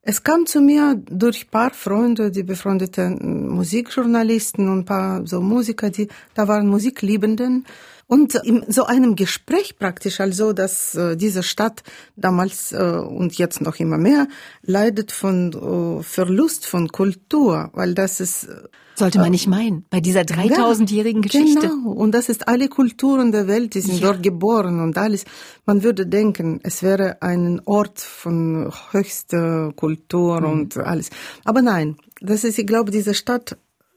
Es 0.00 0.22
kam 0.22 0.46
zu 0.46 0.62
mir 0.62 0.94
durch 1.10 1.50
paar 1.50 1.72
Freunde, 1.72 2.30
die 2.30 2.42
befreundeten 2.42 3.50
Musikjournalisten 3.50 4.66
und 4.66 4.78
ein 4.78 4.84
paar 4.86 5.26
so 5.26 5.42
Musiker, 5.42 5.90
die 5.90 6.08
da 6.32 6.48
waren 6.48 6.68
Musikliebenden. 6.68 7.66
Und 8.10 8.34
in 8.34 8.64
so 8.66 8.86
einem 8.86 9.14
Gespräch 9.14 9.78
praktisch, 9.78 10.18
also 10.18 10.52
dass 10.52 10.96
äh, 10.96 11.16
diese 11.16 11.44
Stadt 11.44 11.84
damals 12.16 12.72
äh, 12.72 12.76
und 12.76 13.38
jetzt 13.38 13.60
noch 13.60 13.76
immer 13.76 13.98
mehr 13.98 14.26
leidet 14.62 15.12
von 15.12 15.52
äh, 15.52 16.02
Verlust 16.02 16.66
von 16.66 16.88
Kultur, 16.88 17.70
weil 17.72 17.94
das 17.94 18.18
ist 18.18 18.48
äh, 18.48 18.62
sollte 18.96 19.20
man 19.20 19.30
nicht 19.30 19.46
meinen 19.46 19.86
bei 19.90 20.00
dieser 20.00 20.22
3000-jährigen 20.22 21.22
Geschichte. 21.22 21.68
Genau, 21.68 21.92
und 21.92 22.10
das 22.10 22.28
ist 22.28 22.48
alle 22.48 22.68
Kulturen 22.68 23.30
der 23.30 23.46
Welt, 23.46 23.74
die 23.74 23.80
sind 23.80 24.00
ja. 24.00 24.08
dort 24.08 24.24
geboren 24.24 24.80
und 24.80 24.98
alles. 24.98 25.24
Man 25.64 25.84
würde 25.84 26.04
denken, 26.04 26.58
es 26.64 26.82
wäre 26.82 27.22
ein 27.22 27.62
Ort 27.64 28.00
von 28.00 28.72
höchster 28.90 29.72
Kultur 29.76 30.40
mhm. 30.40 30.46
und 30.46 30.76
alles. 30.78 31.10
Aber 31.44 31.62
nein, 31.62 31.96
das 32.20 32.42
ist, 32.42 32.58
ich 32.58 32.66
glaube, 32.66 32.90
diese 32.90 33.14
Stadt 33.14 33.56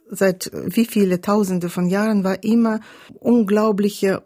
seit 0.10 0.52
wie 0.54 0.86
viele 0.86 1.22
Tausende 1.22 1.70
von 1.70 1.88
Jahren 1.88 2.24
war 2.24 2.44
immer 2.44 2.80
unglaubliche 3.20 4.24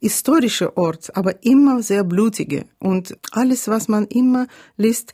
historische 0.00 0.76
Ort, 0.76 1.16
aber 1.16 1.44
immer 1.44 1.82
sehr 1.82 2.04
blutige. 2.04 2.64
Und 2.78 3.16
alles, 3.32 3.68
was 3.68 3.88
man 3.88 4.06
immer 4.06 4.46
liest, 4.76 5.12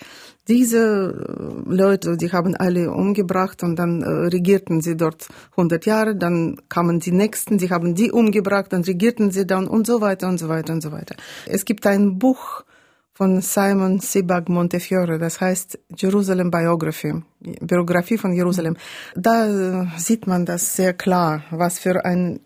diese 0.48 1.62
Leute, 1.66 2.16
die 2.16 2.32
haben 2.32 2.56
alle 2.56 2.90
umgebracht 2.90 3.62
und 3.62 3.76
dann 3.76 4.02
äh, 4.02 4.08
regierten 4.28 4.80
sie 4.80 4.96
dort 4.96 5.28
100 5.52 5.84
Jahre, 5.84 6.16
dann 6.16 6.60
kamen 6.68 7.00
die 7.00 7.12
Nächsten, 7.12 7.58
die 7.58 7.70
haben 7.70 7.94
die 7.94 8.10
umgebracht, 8.10 8.72
dann 8.72 8.82
regierten 8.82 9.30
sie 9.30 9.46
dann 9.46 9.68
und 9.68 9.86
so 9.86 10.00
weiter 10.00 10.28
und 10.28 10.38
so 10.38 10.48
weiter 10.48 10.72
und 10.72 10.80
so 10.80 10.90
weiter. 10.90 11.16
Es 11.46 11.64
gibt 11.64 11.86
ein 11.86 12.18
Buch, 12.18 12.64
von 13.18 13.40
Simon 13.40 13.98
Sebag 13.98 14.48
Montefiore, 14.48 15.18
das 15.18 15.40
heißt 15.40 15.76
Jerusalem 15.96 16.52
Biography, 16.52 17.14
Biografie 17.40 18.16
von 18.16 18.32
Jerusalem. 18.32 18.76
Da 19.16 19.46
äh, 19.46 19.86
sieht 19.96 20.28
man 20.28 20.46
das 20.46 20.76
sehr 20.76 20.94
klar, 20.94 21.42
was 21.50 21.80
für 21.80 22.04
ein 22.04 22.38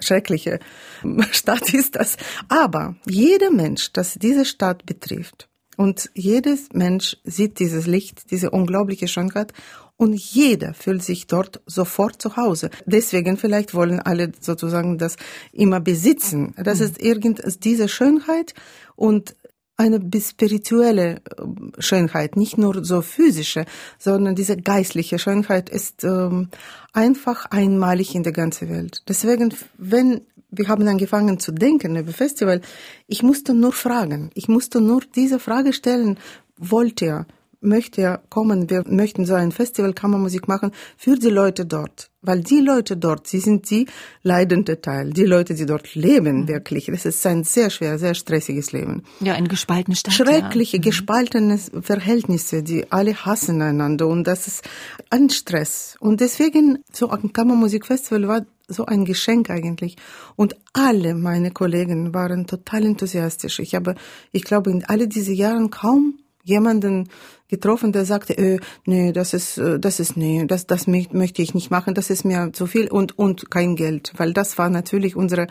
schreckliche 0.00 0.58
Stadt 1.30 1.72
ist 1.72 1.94
das. 1.94 2.16
Aber 2.48 2.96
jeder 3.06 3.52
Mensch, 3.52 3.92
das 3.92 4.14
diese 4.14 4.44
Stadt 4.44 4.84
betrifft, 4.86 5.48
und 5.76 6.10
jedes 6.14 6.70
Mensch 6.72 7.16
sieht 7.22 7.60
dieses 7.60 7.86
Licht, 7.86 8.32
diese 8.32 8.50
unglaubliche 8.50 9.06
Schönheit 9.06 9.52
und 9.96 10.14
jeder 10.14 10.74
fühlt 10.74 11.04
sich 11.04 11.28
dort 11.28 11.60
sofort 11.66 12.20
zu 12.20 12.36
Hause. 12.36 12.70
Deswegen 12.86 13.36
vielleicht 13.36 13.74
wollen 13.74 14.00
alle 14.00 14.32
sozusagen 14.40 14.98
das 14.98 15.16
immer 15.52 15.78
besitzen. 15.78 16.54
Das 16.56 16.80
mhm. 16.80 16.84
ist 16.84 17.00
irgend 17.00 17.64
diese 17.64 17.88
Schönheit 17.88 18.54
und 18.96 19.36
eine 19.78 20.00
spirituelle 20.20 21.22
ähm, 21.38 21.72
Schönheit, 21.78 22.36
nicht 22.36 22.58
nur 22.58 22.84
so 22.84 23.00
physische, 23.00 23.64
sondern 23.98 24.34
diese 24.34 24.56
geistliche 24.56 25.18
Schönheit 25.18 25.70
ist 25.70 26.04
ähm, 26.04 26.48
einfach 26.92 27.46
einmalig 27.46 28.14
in 28.14 28.24
der 28.24 28.32
ganzen 28.32 28.68
Welt. 28.68 29.02
Deswegen, 29.08 29.54
wenn 29.78 30.20
wir 30.50 30.68
haben 30.68 30.86
angefangen 30.88 31.38
zu 31.38 31.52
denken 31.52 31.96
über 31.96 32.12
Festival, 32.12 32.60
ich 33.06 33.22
musste 33.22 33.54
nur 33.54 33.72
fragen, 33.72 34.30
ich 34.34 34.48
musste 34.48 34.80
nur 34.80 35.02
diese 35.14 35.38
Frage 35.38 35.72
stellen, 35.72 36.18
wollt 36.56 37.00
ihr 37.00 37.26
möchte 37.60 38.00
ja 38.02 38.20
kommen, 38.28 38.70
wir 38.70 38.84
möchten 38.86 39.26
so 39.26 39.34
ein 39.34 39.52
Festival 39.52 39.92
Kammermusik 39.92 40.48
machen 40.48 40.72
für 40.96 41.16
die 41.16 41.30
Leute 41.30 41.66
dort. 41.66 42.10
Weil 42.20 42.40
die 42.40 42.60
Leute 42.60 42.96
dort, 42.96 43.28
sie 43.28 43.38
sind 43.38 43.70
die 43.70 43.86
leidende 44.22 44.80
Teil, 44.80 45.10
die 45.10 45.24
Leute, 45.24 45.54
die 45.54 45.66
dort 45.66 45.94
leben, 45.94 46.42
mhm. 46.42 46.48
wirklich. 46.48 46.86
Das 46.86 47.06
ist 47.06 47.24
ein 47.26 47.44
sehr 47.44 47.70
schwer, 47.70 47.98
sehr 47.98 48.14
stressiges 48.14 48.72
Leben. 48.72 49.04
Ja, 49.20 49.34
ein 49.34 49.46
gespaltenes 49.46 50.00
Stadt. 50.00 50.14
Schreckliche, 50.14 50.76
ja. 50.76 50.80
Mhm. 50.80 50.84
gespaltene 50.84 51.58
Verhältnisse, 51.58 52.62
die 52.62 52.90
alle 52.90 53.14
hassen 53.14 53.62
einander 53.62 54.08
und 54.08 54.24
das 54.24 54.48
ist 54.48 54.68
ein 55.10 55.30
Stress. 55.30 55.96
Und 56.00 56.20
deswegen, 56.20 56.78
so 56.92 57.10
ein 57.10 57.32
Kammermusikfestival 57.32 58.26
war 58.26 58.46
so 58.68 58.84
ein 58.84 59.04
Geschenk 59.04 59.48
eigentlich. 59.48 59.96
Und 60.36 60.56
alle 60.72 61.14
meine 61.14 61.50
Kollegen 61.50 62.12
waren 62.12 62.46
total 62.46 62.84
enthusiastisch. 62.84 63.60
Ich 63.60 63.74
habe, 63.74 63.94
ich 64.30 64.44
glaube, 64.44 64.70
in 64.70 64.84
alle 64.84 65.08
diese 65.08 65.32
Jahren 65.32 65.70
kaum 65.70 66.18
jemanden 66.44 67.08
getroffen, 67.48 67.92
der 67.92 68.04
sagte, 68.04 68.36
äh, 68.36 68.60
nee, 68.84 69.12
das 69.12 69.34
ist, 69.34 69.58
äh, 69.58 69.78
das 69.80 70.00
ist, 70.00 70.16
nee, 70.16 70.44
das, 70.46 70.66
das 70.66 70.86
möchte 70.86 71.42
ich 71.42 71.54
nicht 71.54 71.70
machen, 71.70 71.94
das 71.94 72.10
ist 72.10 72.24
mir 72.24 72.52
zu 72.52 72.66
viel 72.66 72.88
und, 72.88 73.18
und 73.18 73.50
kein 73.50 73.74
Geld, 73.74 74.12
weil 74.16 74.32
das 74.32 74.58
war 74.58 74.70
natürlich 74.70 75.16
unser 75.16 75.42
äh, 75.42 75.46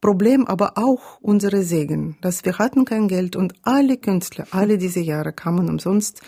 Problem, 0.00 0.46
aber 0.46 0.76
auch 0.76 1.18
unsere 1.20 1.62
Segen, 1.62 2.16
dass 2.20 2.44
wir 2.44 2.58
hatten 2.58 2.84
kein 2.84 3.08
Geld 3.08 3.36
und 3.36 3.54
alle 3.62 3.96
Künstler, 3.96 4.46
alle 4.50 4.78
diese 4.78 5.00
Jahre 5.00 5.32
kamen 5.32 5.68
umsonst 5.68 6.20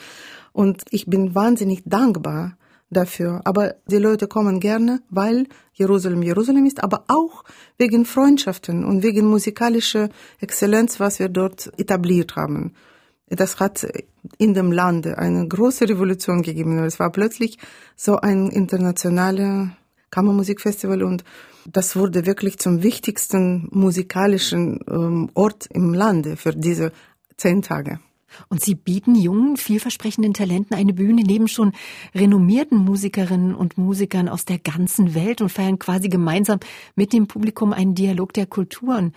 und 0.53 0.85
ich 0.91 1.07
bin 1.07 1.35
wahnsinnig 1.35 1.83
dankbar 1.85 2.57
dafür. 2.91 3.43
Aber 3.45 3.75
die 3.87 3.99
Leute 3.99 4.27
kommen 4.27 4.61
gerne, 4.61 5.03
weil 5.11 5.47
Jerusalem 5.73 6.23
Jerusalem 6.23 6.67
ist, 6.67 6.83
aber 6.83 7.05
auch 7.09 7.45
wegen 7.77 8.05
Freundschaften 8.05 8.85
und 8.85 9.03
wegen 9.03 9.27
musikalischer 9.27 10.09
Exzellenz, 10.41 10.99
was 11.01 11.19
wir 11.19 11.29
dort 11.29 11.73
etabliert 11.79 12.37
haben. 12.37 12.73
Das 13.29 13.59
hat 13.59 13.87
in 14.39 14.55
dem 14.55 14.71
Lande 14.71 15.19
eine 15.19 15.47
große 15.47 15.89
Revolution 15.89 16.43
gegeben. 16.43 16.79
Es 16.85 17.01
war 17.01 17.11
plötzlich 17.11 17.59
so 17.97 18.17
ein 18.17 18.49
internationales 18.49 19.69
Kammermusikfestival 20.11 21.03
und 21.03 21.25
das 21.67 21.97
wurde 21.97 22.27
wirklich 22.27 22.59
zum 22.59 22.83
wichtigsten 22.83 23.69
musikalischen 23.73 24.81
ähm, 24.89 25.31
Ort 25.35 25.67
im 25.71 25.93
Lande 25.93 26.37
für 26.37 26.53
diese 26.53 26.93
zehn 27.37 27.63
Tage. 27.63 27.99
Und 28.49 28.63
Sie 28.63 28.75
bieten 28.75 29.15
jungen, 29.15 29.57
vielversprechenden 29.57 30.35
Talenten 30.35 30.75
eine 30.75 30.93
Bühne 30.93 31.23
neben 31.23 31.49
schon 31.49 31.73
renommierten 32.15 32.79
Musikerinnen 32.79 33.55
und 33.55 33.79
Musikern 33.79 34.29
aus 34.29 34.45
der 34.45 34.59
ganzen 34.59 35.15
Welt 35.15 35.41
und 35.41 35.51
feiern 35.51 35.79
quasi 35.79 36.09
gemeinsam 36.09 36.61
mit 36.95 37.13
dem 37.13 37.27
Publikum 37.27 37.73
einen 37.73 37.95
Dialog 37.95 38.33
der 38.33 38.47
Kulturen. 38.47 39.13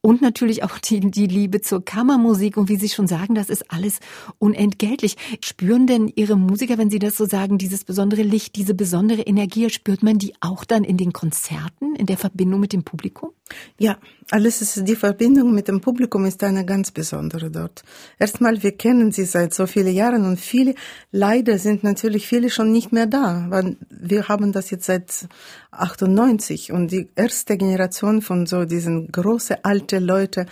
Und 0.00 0.22
natürlich 0.22 0.62
auch 0.62 0.78
die, 0.78 1.00
die 1.00 1.26
Liebe 1.26 1.60
zur 1.60 1.84
Kammermusik. 1.84 2.56
Und 2.56 2.68
wie 2.68 2.76
Sie 2.76 2.88
schon 2.88 3.06
sagen, 3.06 3.34
das 3.34 3.48
ist 3.48 3.70
alles 3.70 4.00
unentgeltlich. 4.38 5.16
Spüren 5.42 5.86
denn 5.86 6.12
Ihre 6.14 6.36
Musiker, 6.36 6.78
wenn 6.78 6.90
Sie 6.90 6.98
das 6.98 7.16
so 7.16 7.26
sagen, 7.26 7.58
dieses 7.58 7.84
besondere 7.84 8.22
Licht, 8.22 8.56
diese 8.56 8.74
besondere 8.74 9.22
Energie, 9.22 9.70
spürt 9.70 10.02
man 10.02 10.18
die 10.18 10.34
auch 10.40 10.64
dann 10.64 10.84
in 10.84 10.96
den 10.96 11.12
Konzerten, 11.12 11.94
in 11.96 12.06
der 12.06 12.18
Verbindung 12.18 12.60
mit 12.60 12.72
dem 12.72 12.84
Publikum? 12.84 13.30
Ja, 13.78 13.98
alles 14.30 14.62
ist, 14.62 14.88
die 14.88 14.96
Verbindung 14.96 15.54
mit 15.54 15.68
dem 15.68 15.80
Publikum 15.80 16.24
ist 16.24 16.42
eine 16.42 16.64
ganz 16.64 16.90
besondere 16.90 17.50
dort. 17.50 17.82
Erstmal, 18.18 18.62
wir 18.62 18.72
kennen 18.72 19.12
sie 19.12 19.24
seit 19.24 19.52
so 19.52 19.66
vielen 19.66 19.92
Jahren 19.92 20.24
und 20.24 20.40
viele, 20.40 20.74
leider 21.12 21.58
sind 21.58 21.84
natürlich 21.84 22.26
viele 22.26 22.48
schon 22.48 22.72
nicht 22.72 22.90
mehr 22.90 23.06
da, 23.06 23.46
weil 23.50 23.76
wir 23.90 24.28
haben 24.28 24.52
das 24.52 24.70
jetzt 24.70 24.86
seit 24.86 25.28
98 25.72 26.72
und 26.72 26.90
die 26.90 27.10
erste 27.16 27.58
Generation 27.58 28.22
von 28.22 28.46
so 28.46 28.64
diesen 28.64 29.12
große 29.12 29.64
alte 29.64 29.98
Leute, 29.98 30.46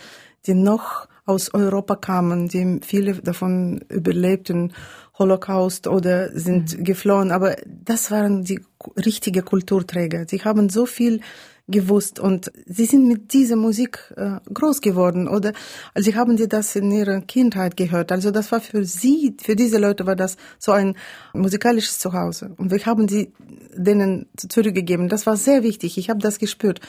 die 0.46 0.54
noch 0.54 1.08
aus 1.24 1.54
Europa 1.54 1.96
kamen, 1.96 2.48
die 2.48 2.80
viele 2.82 3.14
davon 3.14 3.84
überlebten 3.88 4.72
Holocaust 5.18 5.86
oder 5.86 6.36
sind 6.36 6.78
mhm. 6.78 6.84
geflohen, 6.84 7.30
aber 7.30 7.56
das 7.66 8.10
waren 8.10 8.44
die 8.44 8.60
richtige 8.96 9.42
Kulturträger. 9.42 10.26
Sie 10.28 10.42
haben 10.42 10.68
so 10.68 10.86
viel 10.86 11.20
gewusst 11.68 12.18
und 12.18 12.50
sie 12.66 12.86
sind 12.86 13.06
mit 13.06 13.32
dieser 13.32 13.56
Musik 13.56 14.12
äh, 14.16 14.38
groß 14.52 14.80
geworden 14.80 15.28
oder 15.28 15.52
also 15.94 16.10
sie 16.10 16.16
haben 16.16 16.36
die 16.36 16.48
das 16.48 16.74
in 16.76 16.90
ihrer 16.90 17.20
Kindheit 17.20 17.76
gehört. 17.76 18.12
Also 18.12 18.30
das 18.30 18.50
war 18.52 18.60
für 18.60 18.84
sie, 18.84 19.36
für 19.40 19.56
diese 19.56 19.78
Leute 19.78 20.06
war 20.06 20.16
das 20.16 20.36
so 20.58 20.72
ein 20.72 20.96
musikalisches 21.32 21.98
Zuhause 21.98 22.54
und 22.58 22.70
wir 22.70 22.84
haben 22.84 23.08
sie 23.08 23.32
denen 23.74 24.26
zurückgegeben. 24.36 25.08
Das 25.08 25.26
war 25.26 25.36
sehr 25.36 25.62
wichtig. 25.62 25.98
Ich 25.98 26.10
habe 26.10 26.20
das 26.20 26.38
gespürt. 26.38 26.80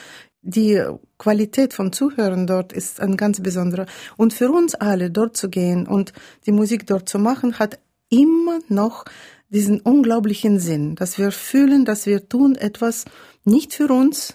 Die 0.42 0.82
Qualität 1.18 1.72
von 1.72 1.92
Zuhören 1.92 2.46
dort 2.46 2.72
ist 2.72 3.00
ein 3.00 3.16
ganz 3.16 3.40
besonderer. 3.40 3.86
Und 4.16 4.34
für 4.34 4.50
uns 4.50 4.74
alle 4.74 5.10
dort 5.10 5.36
zu 5.36 5.48
gehen 5.48 5.86
und 5.86 6.12
die 6.46 6.52
Musik 6.52 6.86
dort 6.86 7.08
zu 7.08 7.18
machen, 7.18 7.58
hat 7.58 7.78
immer 8.10 8.58
noch 8.68 9.04
diesen 9.48 9.80
unglaublichen 9.80 10.58
Sinn, 10.58 10.96
dass 10.96 11.16
wir 11.16 11.30
fühlen, 11.30 11.84
dass 11.84 12.06
wir 12.06 12.28
tun 12.28 12.56
etwas 12.56 13.04
nicht 13.44 13.72
für 13.72 13.88
uns, 13.88 14.34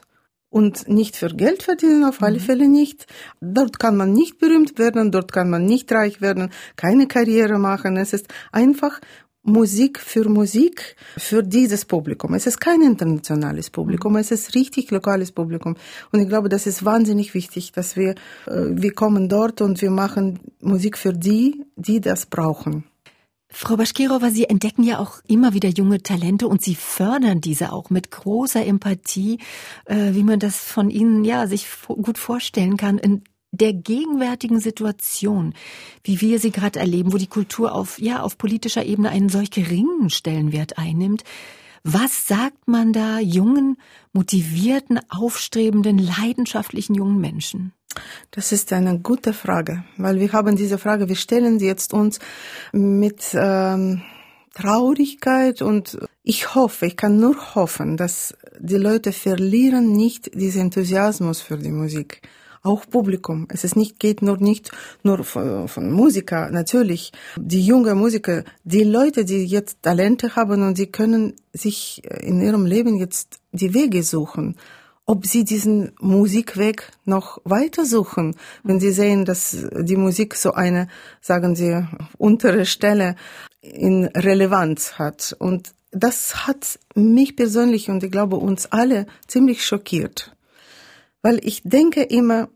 und 0.49 0.87
nicht 0.87 1.15
für 1.15 1.29
Geld 1.29 1.63
verdienen, 1.63 2.05
auf 2.05 2.21
alle 2.21 2.39
mhm. 2.39 2.43
Fälle 2.43 2.67
nicht. 2.67 3.05
Dort 3.39 3.79
kann 3.79 3.97
man 3.97 4.13
nicht 4.13 4.39
berühmt 4.39 4.79
werden, 4.79 5.11
dort 5.11 5.31
kann 5.31 5.49
man 5.49 5.65
nicht 5.65 5.91
reich 5.91 6.21
werden, 6.21 6.51
keine 6.75 7.07
Karriere 7.07 7.59
machen. 7.59 7.97
Es 7.97 8.13
ist 8.13 8.27
einfach 8.51 8.99
Musik 9.43 9.99
für 9.99 10.27
Musik 10.27 10.95
für 11.17 11.43
dieses 11.43 11.85
Publikum. 11.85 12.33
Es 12.33 12.45
ist 12.45 12.59
kein 12.59 12.81
internationales 12.81 13.69
Publikum, 13.69 14.17
es 14.17 14.31
ist 14.31 14.53
richtig 14.53 14.91
lokales 14.91 15.31
Publikum. 15.31 15.75
Und 16.11 16.19
ich 16.19 16.27
glaube, 16.27 16.49
das 16.49 16.67
ist 16.67 16.83
wahnsinnig 16.83 17.33
wichtig, 17.33 17.71
dass 17.71 17.95
wir, 17.95 18.11
äh, 18.47 18.65
wir 18.71 18.93
kommen 18.93 19.29
dort 19.29 19.61
und 19.61 19.81
wir 19.81 19.91
machen 19.91 20.39
Musik 20.61 20.97
für 20.97 21.13
die, 21.13 21.63
die 21.75 22.01
das 22.01 22.25
brauchen. 22.25 22.83
Frau 23.51 23.77
Baschkirova, 23.77 24.29
Sie 24.29 24.45
entdecken 24.45 24.83
ja 24.83 24.99
auch 24.99 25.21
immer 25.27 25.53
wieder 25.53 25.69
junge 25.69 26.03
Talente 26.03 26.47
und 26.47 26.61
Sie 26.61 26.75
fördern 26.75 27.41
diese 27.41 27.73
auch 27.73 27.89
mit 27.89 28.11
großer 28.11 28.63
Empathie, 28.65 29.39
äh, 29.85 30.13
wie 30.13 30.23
man 30.23 30.39
das 30.39 30.57
von 30.57 30.89
Ihnen 30.89 31.25
ja 31.25 31.47
sich 31.47 31.67
gut 31.87 32.19
vorstellen 32.19 32.77
kann. 32.77 32.99
In 32.99 33.23
der 33.51 33.73
gegenwärtigen 33.73 34.59
Situation, 34.59 35.55
wie 36.03 36.21
wir 36.21 36.39
sie 36.39 36.51
gerade 36.51 36.79
erleben, 36.79 37.11
wo 37.11 37.17
die 37.17 37.27
Kultur 37.27 37.73
auf 37.73 37.99
ja 37.99 38.21
auf 38.21 38.37
politischer 38.37 38.85
Ebene 38.85 39.09
einen 39.09 39.29
solch 39.29 39.49
geringen 39.49 40.11
Stellenwert 40.11 40.77
einnimmt, 40.77 41.23
was 41.83 42.27
sagt 42.27 42.67
man 42.67 42.93
da 42.93 43.19
jungen, 43.19 43.77
motivierten, 44.13 44.99
aufstrebenden, 45.09 45.97
leidenschaftlichen 45.97 46.93
jungen 46.93 47.19
Menschen? 47.19 47.73
Das 48.31 48.51
ist 48.51 48.71
eine 48.71 48.99
gute 48.99 49.33
Frage, 49.33 49.83
weil 49.97 50.19
wir 50.19 50.31
haben 50.31 50.55
diese 50.55 50.77
Frage, 50.77 51.09
wir 51.09 51.15
stellen 51.15 51.59
sie 51.59 51.65
jetzt 51.65 51.93
uns 51.93 52.19
mit 52.71 53.21
ähm, 53.33 54.01
Traurigkeit 54.53 55.61
und 55.61 55.97
ich 56.23 56.53
hoffe, 56.53 56.85
ich 56.85 56.97
kann 56.97 57.19
nur 57.19 57.55
hoffen, 57.55 57.97
dass 57.97 58.35
die 58.59 58.75
Leute 58.75 59.11
verlieren 59.11 59.93
nicht 59.93 60.31
diesen 60.35 60.61
Enthusiasmus 60.63 61.41
für 61.41 61.57
die 61.57 61.71
Musik. 61.71 62.21
Auch 62.61 62.85
Publikum. 62.89 63.47
Es 63.49 63.63
ist 63.63 63.77
nicht, 63.77 63.99
geht 63.99 64.21
nur 64.21 64.37
nicht 64.37 64.69
nur 65.01 65.23
von, 65.23 65.69
von 65.69 65.91
Musiker, 65.91 66.51
natürlich. 66.51 67.13
Die 67.37 67.65
jungen 67.65 67.97
Musiker, 67.97 68.43
die 68.65 68.83
Leute, 68.83 69.23
die 69.23 69.45
jetzt 69.45 69.81
Talente 69.81 70.35
haben 70.35 70.61
und 70.61 70.75
sie 70.75 70.87
können 70.87 71.35
sich 71.53 72.03
in 72.21 72.41
ihrem 72.41 72.65
Leben 72.65 72.97
jetzt 72.97 73.39
die 73.53 73.73
Wege 73.73 74.03
suchen 74.03 74.57
ob 75.09 75.25
sie 75.25 75.43
diesen 75.43 75.91
Musikweg 75.99 76.91
noch 77.03 77.39
weiter 77.43 77.83
suchen, 77.83 78.35
wenn 78.61 78.79
sie 78.79 78.91
sehen, 78.91 79.25
dass 79.25 79.57
die 79.79 79.95
Musik 79.95 80.35
so 80.35 80.51
eine, 80.51 80.87
sagen 81.19 81.55
sie, 81.55 81.83
untere 82.19 82.67
Stelle 82.67 83.15
in 83.59 84.05
Relevanz 84.05 84.99
hat. 84.99 85.35
Und 85.39 85.73
das 85.89 86.45
hat 86.45 86.77
mich 86.93 87.35
persönlich 87.35 87.89
und 87.89 88.03
ich 88.03 88.11
glaube 88.11 88.35
uns 88.35 88.67
alle 88.67 89.07
ziemlich 89.25 89.65
schockiert. 89.65 90.35
Weil 91.23 91.39
ich 91.43 91.63
denke 91.63 92.03
immer, 92.03 92.49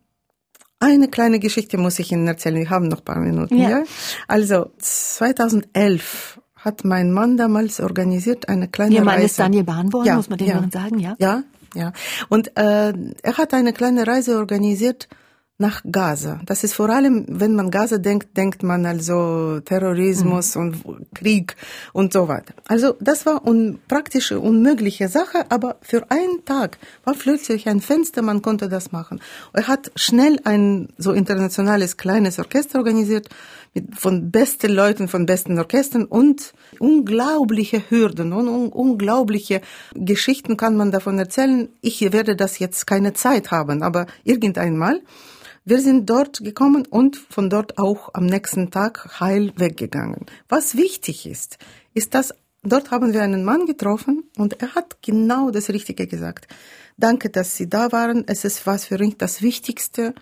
eine 0.79 1.07
kleine 1.07 1.39
Geschichte 1.39 1.79
muss 1.79 1.97
ich 1.97 2.11
Ihnen 2.11 2.27
erzählen. 2.27 2.57
Wir 2.57 2.69
haben 2.69 2.87
noch 2.87 2.99
ein 2.99 3.05
paar 3.05 3.19
Minuten. 3.19 3.57
Ja. 3.57 3.69
ja? 3.69 3.83
Also 4.27 4.69
2011 4.77 6.39
hat 6.55 6.85
mein 6.85 7.11
Mann 7.11 7.35
damals 7.35 7.79
organisiert 7.81 8.47
eine 8.47 8.67
kleine 8.67 8.93
Ihr 8.93 9.03
Mann 9.03 9.15
Reise. 9.15 9.25
ist 9.25 9.39
Daniel 9.39 9.63
Bahnborn, 9.63 10.05
ja, 10.05 10.17
muss 10.17 10.29
man 10.29 10.37
den 10.37 10.47
ja. 10.47 10.69
sagen, 10.71 10.99
ja? 10.99 11.15
Ja, 11.17 11.43
ja. 11.75 11.93
Und 12.29 12.57
äh, 12.57 12.93
er 13.23 13.37
hat 13.37 13.53
eine 13.53 13.73
kleine 13.73 14.07
Reise 14.07 14.37
organisiert 14.37 15.07
nach 15.59 15.81
Gaza. 15.89 16.41
Das 16.45 16.63
ist 16.63 16.73
vor 16.73 16.89
allem, 16.89 17.25
wenn 17.29 17.55
man 17.55 17.69
Gaza 17.69 17.97
denkt, 17.97 18.35
denkt 18.35 18.63
man 18.63 18.85
also 18.85 19.59
Terrorismus 19.59 20.55
mhm. 20.55 20.81
und 20.83 21.15
Krieg 21.15 21.55
und 21.93 22.11
so 22.11 22.27
weiter. 22.27 22.55
Also 22.67 22.95
das 22.99 23.25
war 23.25 23.45
eine 23.45 23.77
praktische, 23.87 24.39
unmögliche 24.39 25.07
Sache, 25.09 25.45
aber 25.49 25.77
für 25.81 26.09
einen 26.09 26.43
Tag 26.43 26.79
war 27.05 27.13
plötzlich 27.13 27.69
ein 27.69 27.81
Fenster, 27.81 28.23
man 28.23 28.41
konnte 28.41 28.67
das 28.67 28.91
machen. 28.91 29.21
Er 29.53 29.67
hat 29.67 29.91
schnell 29.95 30.39
ein 30.43 30.89
so 30.97 31.11
internationales 31.13 31.97
kleines 31.97 32.39
Orchester 32.39 32.79
organisiert 32.79 33.29
mit, 33.73 33.99
von 33.99 34.31
besten 34.31 34.71
Leuten, 34.71 35.07
von 35.07 35.25
besten 35.25 35.57
Orchestern 35.57 36.05
und 36.05 36.53
unglaubliche 36.79 37.89
Hürden 37.89 38.33
und 38.33 38.47
un 38.47 38.69
unglaubliche 38.69 39.61
Geschichten 39.93 40.57
kann 40.57 40.75
man 40.75 40.91
davon 40.91 41.17
erzählen. 41.17 41.69
Ich 41.81 42.01
werde 42.13 42.35
das 42.35 42.59
jetzt 42.59 42.85
keine 42.87 43.13
Zeit 43.13 43.51
haben, 43.51 43.83
aber 43.83 44.05
irgendeinmal. 44.23 45.01
Wir 45.65 45.79
sind 45.79 46.09
dort 46.09 46.43
gekommen 46.43 46.85
und 46.85 47.15
von 47.15 47.49
dort 47.49 47.77
auch 47.77 48.09
am 48.13 48.25
nächsten 48.25 48.69
Tag 48.69 49.21
heil 49.21 49.53
weggegangen. 49.55 50.25
Was 50.49 50.75
wichtig 50.75 51.25
ist, 51.25 51.57
ist, 51.93 52.13
dass 52.13 52.33
dort 52.63 52.91
haben 52.91 53.13
wir 53.13 53.21
einen 53.21 53.45
Mann 53.45 53.65
getroffen 53.65 54.23
und 54.37 54.61
er 54.61 54.75
hat 54.75 54.97
genau 55.01 55.51
das 55.51 55.69
Richtige 55.69 56.05
gesagt. 56.05 56.47
Danke, 56.97 57.29
dass 57.29 57.55
Sie 57.55 57.69
da 57.69 57.91
waren. 57.91 58.25
Es 58.27 58.43
ist 58.43 58.67
was 58.67 58.85
für 58.85 58.97
mich 58.97 59.17
das 59.17 59.41
Wichtigste 59.41 60.13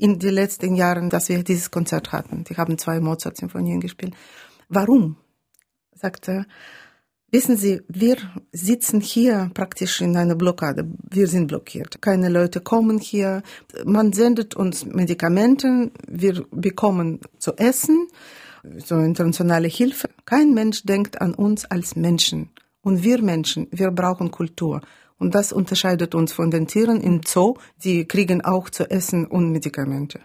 in 0.00 0.18
den 0.18 0.34
letzten 0.34 0.74
Jahren, 0.74 1.10
dass 1.10 1.28
wir 1.28 1.44
dieses 1.44 1.70
Konzert 1.70 2.12
hatten. 2.12 2.44
Die 2.44 2.56
haben 2.56 2.78
zwei 2.78 3.00
Mozart-Symphonien 3.00 3.80
gespielt. 3.80 4.14
Warum? 4.68 5.16
sagt 5.94 6.28
er. 6.28 6.46
Wissen 7.32 7.56
Sie, 7.56 7.80
wir 7.86 8.16
sitzen 8.50 9.00
hier 9.00 9.50
praktisch 9.54 10.00
in 10.00 10.16
einer 10.16 10.34
Blockade. 10.34 10.88
Wir 11.08 11.28
sind 11.28 11.46
blockiert. 11.46 12.02
Keine 12.02 12.28
Leute 12.28 12.60
kommen 12.60 12.98
hier. 12.98 13.42
Man 13.84 14.12
sendet 14.12 14.56
uns 14.56 14.84
Medikamente. 14.84 15.92
Wir 16.08 16.44
bekommen 16.50 17.20
zu 17.38 17.54
essen, 17.56 18.08
so 18.78 18.96
internationale 18.96 19.68
Hilfe. 19.68 20.08
Kein 20.24 20.54
Mensch 20.54 20.82
denkt 20.82 21.20
an 21.20 21.34
uns 21.34 21.66
als 21.66 21.94
Menschen. 21.94 22.50
Und 22.82 23.04
wir 23.04 23.22
Menschen, 23.22 23.68
wir 23.70 23.90
brauchen 23.92 24.30
Kultur. 24.30 24.80
Und 25.20 25.34
das 25.36 25.52
unterscheidet 25.52 26.16
uns 26.16 26.32
von 26.32 26.50
den 26.50 26.66
Tieren 26.66 27.00
im 27.00 27.20
Zoo. 27.24 27.54
Die 27.84 28.06
kriegen 28.06 28.40
auch 28.40 28.70
zu 28.70 28.90
essen 28.90 29.26
und 29.26 29.52
Medikamente. 29.52 30.20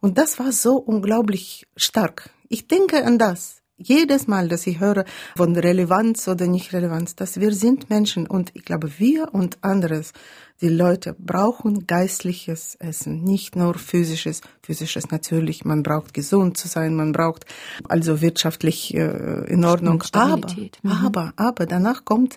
Und 0.00 0.18
das 0.18 0.38
war 0.38 0.52
so 0.52 0.76
unglaublich 0.76 1.66
stark. 1.76 2.30
Ich 2.48 2.68
denke 2.68 3.04
an 3.04 3.18
das 3.18 3.62
jedes 3.78 4.26
Mal, 4.26 4.48
dass 4.48 4.66
ich 4.66 4.80
höre 4.80 5.04
von 5.36 5.56
Relevanz 5.56 6.26
oder 6.28 6.46
nicht 6.46 6.72
Relevanz, 6.72 7.14
dass 7.14 7.40
wir 7.40 7.54
sind 7.54 7.88
Menschen 7.88 8.26
und 8.26 8.50
ich 8.54 8.64
glaube, 8.64 8.98
wir 8.98 9.32
und 9.32 9.58
anderes, 9.62 10.12
die 10.60 10.68
Leute 10.68 11.14
brauchen 11.16 11.86
geistliches 11.86 12.74
Essen, 12.80 13.22
nicht 13.22 13.54
nur 13.54 13.74
physisches. 13.74 14.40
Physisches 14.62 15.10
natürlich, 15.10 15.64
man 15.64 15.84
braucht 15.84 16.12
gesund 16.12 16.58
zu 16.58 16.66
sein, 16.66 16.96
man 16.96 17.12
braucht 17.12 17.46
also 17.88 18.20
wirtschaftlich 18.20 18.92
äh, 18.94 19.44
in 19.46 19.64
Ordnung. 19.64 20.02
Aber, 20.12 20.48
mhm. 20.52 20.90
aber, 20.90 21.32
aber 21.36 21.66
danach 21.66 22.04
kommt 22.04 22.36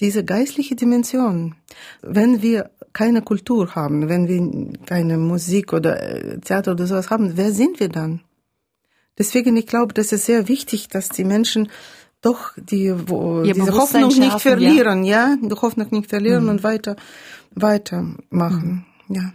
diese 0.00 0.24
geistliche 0.24 0.76
Dimension. 0.76 1.56
Wenn 2.02 2.42
wir 2.42 2.70
keine 2.92 3.22
Kultur 3.22 3.74
haben, 3.74 4.08
wenn 4.08 4.28
wir 4.28 4.72
keine 4.86 5.18
Musik 5.18 5.72
oder 5.72 6.00
äh, 6.00 6.38
Theater 6.40 6.72
oder 6.72 6.86
sowas 6.86 7.10
haben, 7.10 7.36
wer 7.36 7.52
sind 7.52 7.80
wir 7.80 7.88
dann? 7.88 8.22
Deswegen, 9.18 9.56
ich 9.56 9.66
glaube, 9.66 9.94
das 9.94 10.12
ist 10.12 10.26
sehr 10.26 10.46
wichtig, 10.46 10.88
dass 10.88 11.08
die 11.08 11.24
Menschen 11.24 11.68
doch 12.20 12.52
die, 12.56 12.92
wo, 13.08 13.42
diese 13.42 13.74
Hoffnung 13.74 14.10
schärfen, 14.10 14.20
nicht 14.20 14.40
verlieren, 14.40 15.04
ja, 15.04 15.30
ja? 15.30 15.36
die 15.40 15.54
Hoffnung 15.54 15.88
nicht 15.90 16.08
verlieren 16.08 16.44
mhm. 16.44 16.50
und 16.50 16.62
weiter, 16.62 16.96
weitermachen, 17.54 18.86
mhm. 19.08 19.14
ja. 19.14 19.32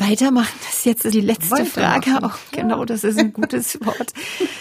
Weitermachen, 0.00 0.58
das 0.64 0.78
ist 0.78 0.86
jetzt 0.86 1.14
die 1.14 1.20
letzte 1.20 1.64
Frage. 1.66 2.22
Auch 2.22 2.36
genau, 2.52 2.84
das 2.84 3.04
ist 3.04 3.18
ein 3.18 3.32
gutes 3.32 3.78
Wort. 3.84 4.12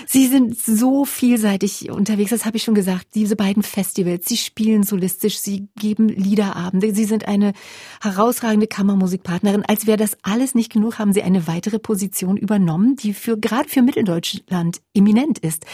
Sie 0.06 0.28
sind 0.28 0.60
so 0.60 1.06
vielseitig 1.06 1.90
unterwegs, 1.90 2.32
das 2.32 2.46
habe 2.46 2.58
ich 2.58 2.64
schon 2.64 2.76
gesagt. 2.76 3.08
Diese 3.16 3.36
beiden 3.36 3.64
Festivals, 3.64 4.26
Sie 4.28 4.38
spielen 4.38 4.84
solistisch, 4.84 5.40
Sie 5.40 5.70
geben 5.80 6.10
Liederabende, 6.10 6.94
Sie 6.94 7.06
sind 7.06 7.28
eine 7.28 7.54
herausragende 8.02 8.68
Kammermusikpartnerin. 8.68 9.64
Als 9.66 9.88
wäre 9.88 9.98
das 9.98 10.18
alles 10.24 10.56
nicht 10.56 10.72
genug, 10.72 11.00
haben 11.00 11.14
Sie 11.14 11.24
eine 11.24 11.48
weitere 11.48 11.80
Position 11.80 12.36
übernommen, 12.36 12.98
die 12.98 13.14
für 13.14 13.38
gerade 13.38 13.70
für 13.70 13.82
Mitteldeutschland 13.82 14.82
eminent 14.94 15.40
ist. 15.40 15.66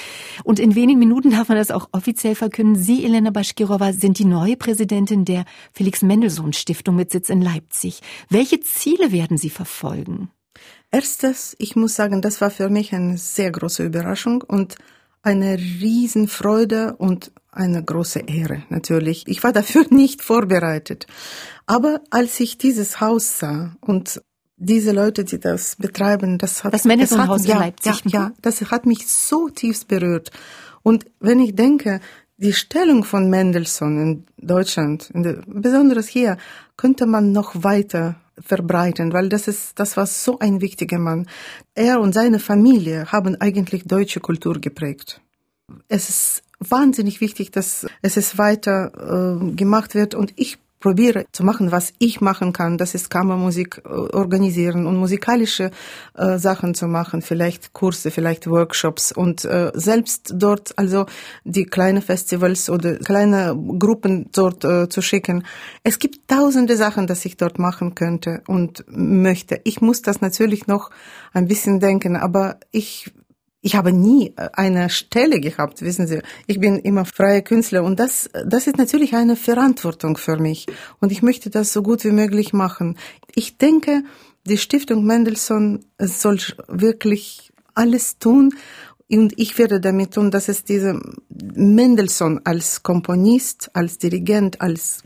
Und 0.43 0.59
in 0.59 0.75
wenigen 0.75 0.99
Minuten 0.99 1.31
darf 1.31 1.49
man 1.49 1.57
das 1.57 1.71
auch 1.71 1.89
offiziell 1.91 2.35
verkünden. 2.35 2.75
Sie, 2.75 3.03
Elena 3.03 3.31
Baschkirova, 3.31 3.93
sind 3.93 4.19
die 4.19 4.25
neue 4.25 4.57
Präsidentin 4.57 5.25
der 5.25 5.45
Felix 5.73 6.03
Mendelssohn 6.03 6.53
Stiftung 6.53 6.95
mit 6.95 7.11
Sitz 7.11 7.29
in 7.29 7.41
Leipzig. 7.41 8.01
Welche 8.29 8.59
Ziele 8.59 9.11
werden 9.11 9.37
Sie 9.37 9.49
verfolgen? 9.55 10.29
Erstes, 10.91 11.55
ich 11.59 11.75
muss 11.75 11.95
sagen, 11.95 12.21
das 12.21 12.41
war 12.41 12.51
für 12.51 12.69
mich 12.69 12.93
eine 12.93 13.17
sehr 13.17 13.51
große 13.51 13.83
Überraschung 13.83 14.41
und 14.41 14.75
eine 15.21 15.57
Riesenfreude 15.57 16.95
und 16.97 17.31
eine 17.51 17.83
große 17.83 18.19
Ehre 18.19 18.63
natürlich. 18.69 19.23
Ich 19.27 19.43
war 19.43 19.51
dafür 19.51 19.85
nicht 19.89 20.21
vorbereitet. 20.21 21.07
Aber 21.65 22.01
als 22.11 22.39
ich 22.39 22.57
dieses 22.57 23.01
Haus 23.01 23.39
sah 23.39 23.75
und 23.81 24.21
diese 24.57 24.91
Leute, 24.91 25.25
die 25.25 25.39
das 25.39 25.75
betreiben, 25.75 26.37
das 26.37 26.63
hat, 26.63 26.73
das 26.73 26.85
Mendelssohn-Haus 26.85 27.45
in 27.45 27.57
Leipzig. 27.57 28.01
Ja, 28.05 28.11
ja, 28.19 28.31
das 28.41 28.61
hat 28.71 28.85
mich 28.85 29.07
so 29.07 29.49
tief 29.49 29.85
berührt. 29.85 30.31
Und 30.83 31.05
wenn 31.19 31.39
ich 31.39 31.55
denke, 31.55 31.99
die 32.37 32.53
Stellung 32.53 33.03
von 33.03 33.29
Mendelssohn 33.29 34.01
in 34.01 34.25
Deutschland, 34.37 35.09
in 35.13 35.23
der, 35.23 35.41
besonders 35.47 36.07
hier, 36.07 36.37
könnte 36.77 37.05
man 37.05 37.31
noch 37.31 37.63
weiter 37.63 38.15
verbreiten, 38.39 39.13
weil 39.13 39.29
das 39.29 39.47
ist, 39.47 39.79
das 39.79 39.95
war 39.95 40.05
so 40.05 40.39
ein 40.39 40.59
wichtiger 40.61 40.99
Mann. 40.99 41.27
Er 41.73 42.01
und 42.01 42.13
seine 42.13 42.39
Familie 42.39 43.11
haben 43.11 43.39
eigentlich 43.39 43.85
deutsche 43.85 44.19
Kultur 44.19 44.59
geprägt. 44.59 45.21
Es 45.87 46.09
ist 46.09 46.43
wahnsinnig 46.59 47.21
wichtig, 47.21 47.51
dass 47.51 47.87
es 48.01 48.37
weiter 48.37 49.39
äh, 49.41 49.51
gemacht 49.55 49.95
wird 49.95 50.15
und 50.15 50.33
ich 50.35 50.57
probiere 50.79 51.25
zu 51.31 51.43
machen, 51.43 51.71
was 51.71 51.93
ich 51.99 52.21
machen 52.21 52.53
kann. 52.53 52.77
Das 52.77 52.93
ist 52.95 53.09
Kammermusik 53.09 53.81
äh, 53.85 53.89
organisieren 53.89 54.85
und 54.85 54.97
musikalische 54.97 55.71
äh, 56.15 56.37
Sachen 56.37 56.75
zu 56.75 56.87
machen, 56.87 57.21
vielleicht 57.21 57.73
Kurse, 57.73 58.11
vielleicht 58.11 58.47
Workshops 58.47 59.11
und 59.11 59.45
äh, 59.45 59.71
selbst 59.73 60.33
dort 60.35 60.77
also 60.77 61.05
die 61.43 61.65
kleine 61.65 62.01
Festivals 62.01 62.69
oder 62.69 62.97
kleine 62.97 63.55
Gruppen 63.79 64.29
dort 64.33 64.63
äh, 64.63 64.89
zu 64.89 65.01
schicken. 65.01 65.45
Es 65.83 65.99
gibt 65.99 66.27
tausende 66.27 66.75
Sachen, 66.75 67.07
dass 67.07 67.25
ich 67.25 67.37
dort 67.37 67.57
machen 67.57 67.95
könnte 67.95 68.43
und 68.47 68.85
möchte. 68.87 69.61
Ich 69.63 69.81
muss 69.81 70.01
das 70.01 70.21
natürlich 70.21 70.67
noch 70.67 70.91
ein 71.33 71.47
bisschen 71.47 71.79
denken, 71.79 72.15
aber 72.15 72.57
ich 72.71 73.11
ich 73.65 73.75
habe 73.75 73.91
nie 73.91 74.31
äh, 74.37 74.49
eine 74.53 74.91
Stelle 74.91 75.39
gehabt, 75.39 75.81
wissen 75.81 76.05
Sie. 76.05 76.21
Ich 76.45 76.59
bin 76.59 76.77
immer 76.77 77.03
freie 77.03 77.41
Künstler 77.41 77.83
und 77.83 77.99
das, 77.99 78.29
das 78.45 78.67
ist 78.67 78.77
natürlich 78.77 79.15
eine 79.15 79.35
Verantwortung 79.35 80.17
für 80.17 80.37
mich. 80.37 80.67
Und 80.99 81.11
ich 81.11 81.23
möchte 81.23 81.49
das 81.49 81.73
so 81.73 81.81
gut 81.81 82.03
wie 82.03 82.11
möglich 82.11 82.53
machen. 82.53 82.95
Ich 83.33 83.57
denke, 83.57 84.03
die 84.45 84.59
Stiftung 84.59 85.03
Mendelssohn 85.03 85.83
soll 85.97 86.39
wirklich 86.67 87.51
alles 87.73 88.19
tun, 88.19 88.53
und 89.07 89.33
ich 89.37 89.57
werde 89.59 89.79
damit 89.79 90.15
tun, 90.15 90.31
dass 90.31 90.47
es 90.49 90.63
diese 90.63 90.99
Mendelssohn 91.29 92.41
als 92.43 92.81
Komponist, 92.81 93.69
als 93.73 93.99
Dirigent, 93.99 94.61
als 94.61 95.03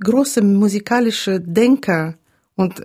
große 0.00 0.42
musikalische 0.42 1.40
Denker 1.40 2.16
und 2.56 2.84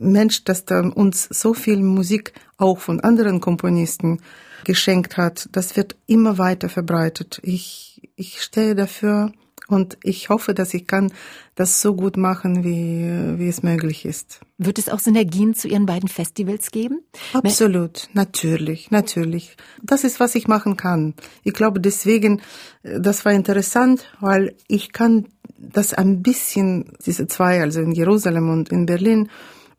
Mensch, 0.00 0.44
dass 0.44 0.64
da 0.64 0.80
uns 0.80 1.24
so 1.24 1.54
viel 1.54 1.78
Musik 1.78 2.32
auch 2.56 2.78
von 2.78 3.00
anderen 3.00 3.40
Komponisten 3.40 4.20
geschenkt 4.64 5.16
hat, 5.16 5.48
das 5.52 5.76
wird 5.76 5.96
immer 6.06 6.38
weiter 6.38 6.68
verbreitet. 6.68 7.40
Ich, 7.42 8.10
ich 8.16 8.42
stehe 8.42 8.74
dafür 8.74 9.32
und 9.68 9.98
ich 10.02 10.28
hoffe, 10.30 10.52
dass 10.52 10.74
ich 10.74 10.86
kann 10.86 11.12
das 11.54 11.80
so 11.80 11.94
gut 11.94 12.16
machen, 12.16 12.64
wie, 12.64 13.38
wie 13.38 13.48
es 13.48 13.62
möglich 13.62 14.04
ist. 14.04 14.40
Wird 14.58 14.78
es 14.78 14.88
auch 14.88 14.98
Synergien 14.98 15.54
zu 15.54 15.68
Ihren 15.68 15.86
beiden 15.86 16.08
Festivals 16.08 16.70
geben? 16.70 17.02
Absolut, 17.32 18.08
natürlich, 18.12 18.90
natürlich. 18.90 19.56
Das 19.82 20.02
ist, 20.02 20.18
was 20.18 20.34
ich 20.34 20.48
machen 20.48 20.76
kann. 20.76 21.14
Ich 21.44 21.52
glaube 21.52 21.80
deswegen, 21.80 22.42
das 22.82 23.24
war 23.24 23.32
interessant, 23.32 24.04
weil 24.20 24.56
ich 24.66 24.92
kann 24.92 25.26
das 25.56 25.94
ein 25.94 26.22
bisschen, 26.22 26.92
diese 27.04 27.26
zwei, 27.28 27.60
also 27.60 27.80
in 27.80 27.92
Jerusalem 27.92 28.50
und 28.50 28.70
in 28.70 28.86
Berlin, 28.86 29.28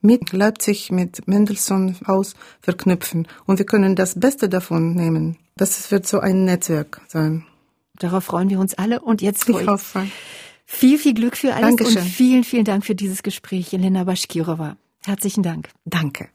mit 0.02 0.32
Leipzig, 0.34 0.92
mit 0.92 1.28
Mendelssohn 1.28 1.96
Haus 2.08 2.36
verknüpfen. 2.62 3.28
Und 3.46 3.60
wir 3.60 3.66
können 3.66 3.96
das 3.96 4.20
Beste 4.20 4.50
davon 4.50 4.94
nehmen. 4.96 5.38
Das 5.56 5.92
wird 5.92 6.08
so 6.08 6.20
ein 6.20 6.46
Netzwerk 6.46 7.02
sein. 7.08 7.46
Darauf 8.00 8.24
freuen 8.24 8.50
wir 8.50 8.60
uns 8.60 8.74
alle. 8.74 9.02
Und 9.02 9.22
jetzt 9.22 9.48
ich 9.48 9.68
hoffe. 9.68 10.08
Viel, 10.66 10.98
viel 10.98 11.14
Glück 11.14 11.36
für 11.38 11.54
alles 11.54 11.76
Dankeschön. 11.76 12.02
und 12.02 12.08
vielen, 12.08 12.44
vielen 12.44 12.66
Dank 12.66 12.86
für 12.86 12.96
dieses 12.96 13.24
Gespräch, 13.24 13.74
Elena 13.74 14.06
Baschkirova. 14.06 14.78
Herzlichen 15.06 15.44
Dank. 15.44 15.70
Danke. 15.86 16.30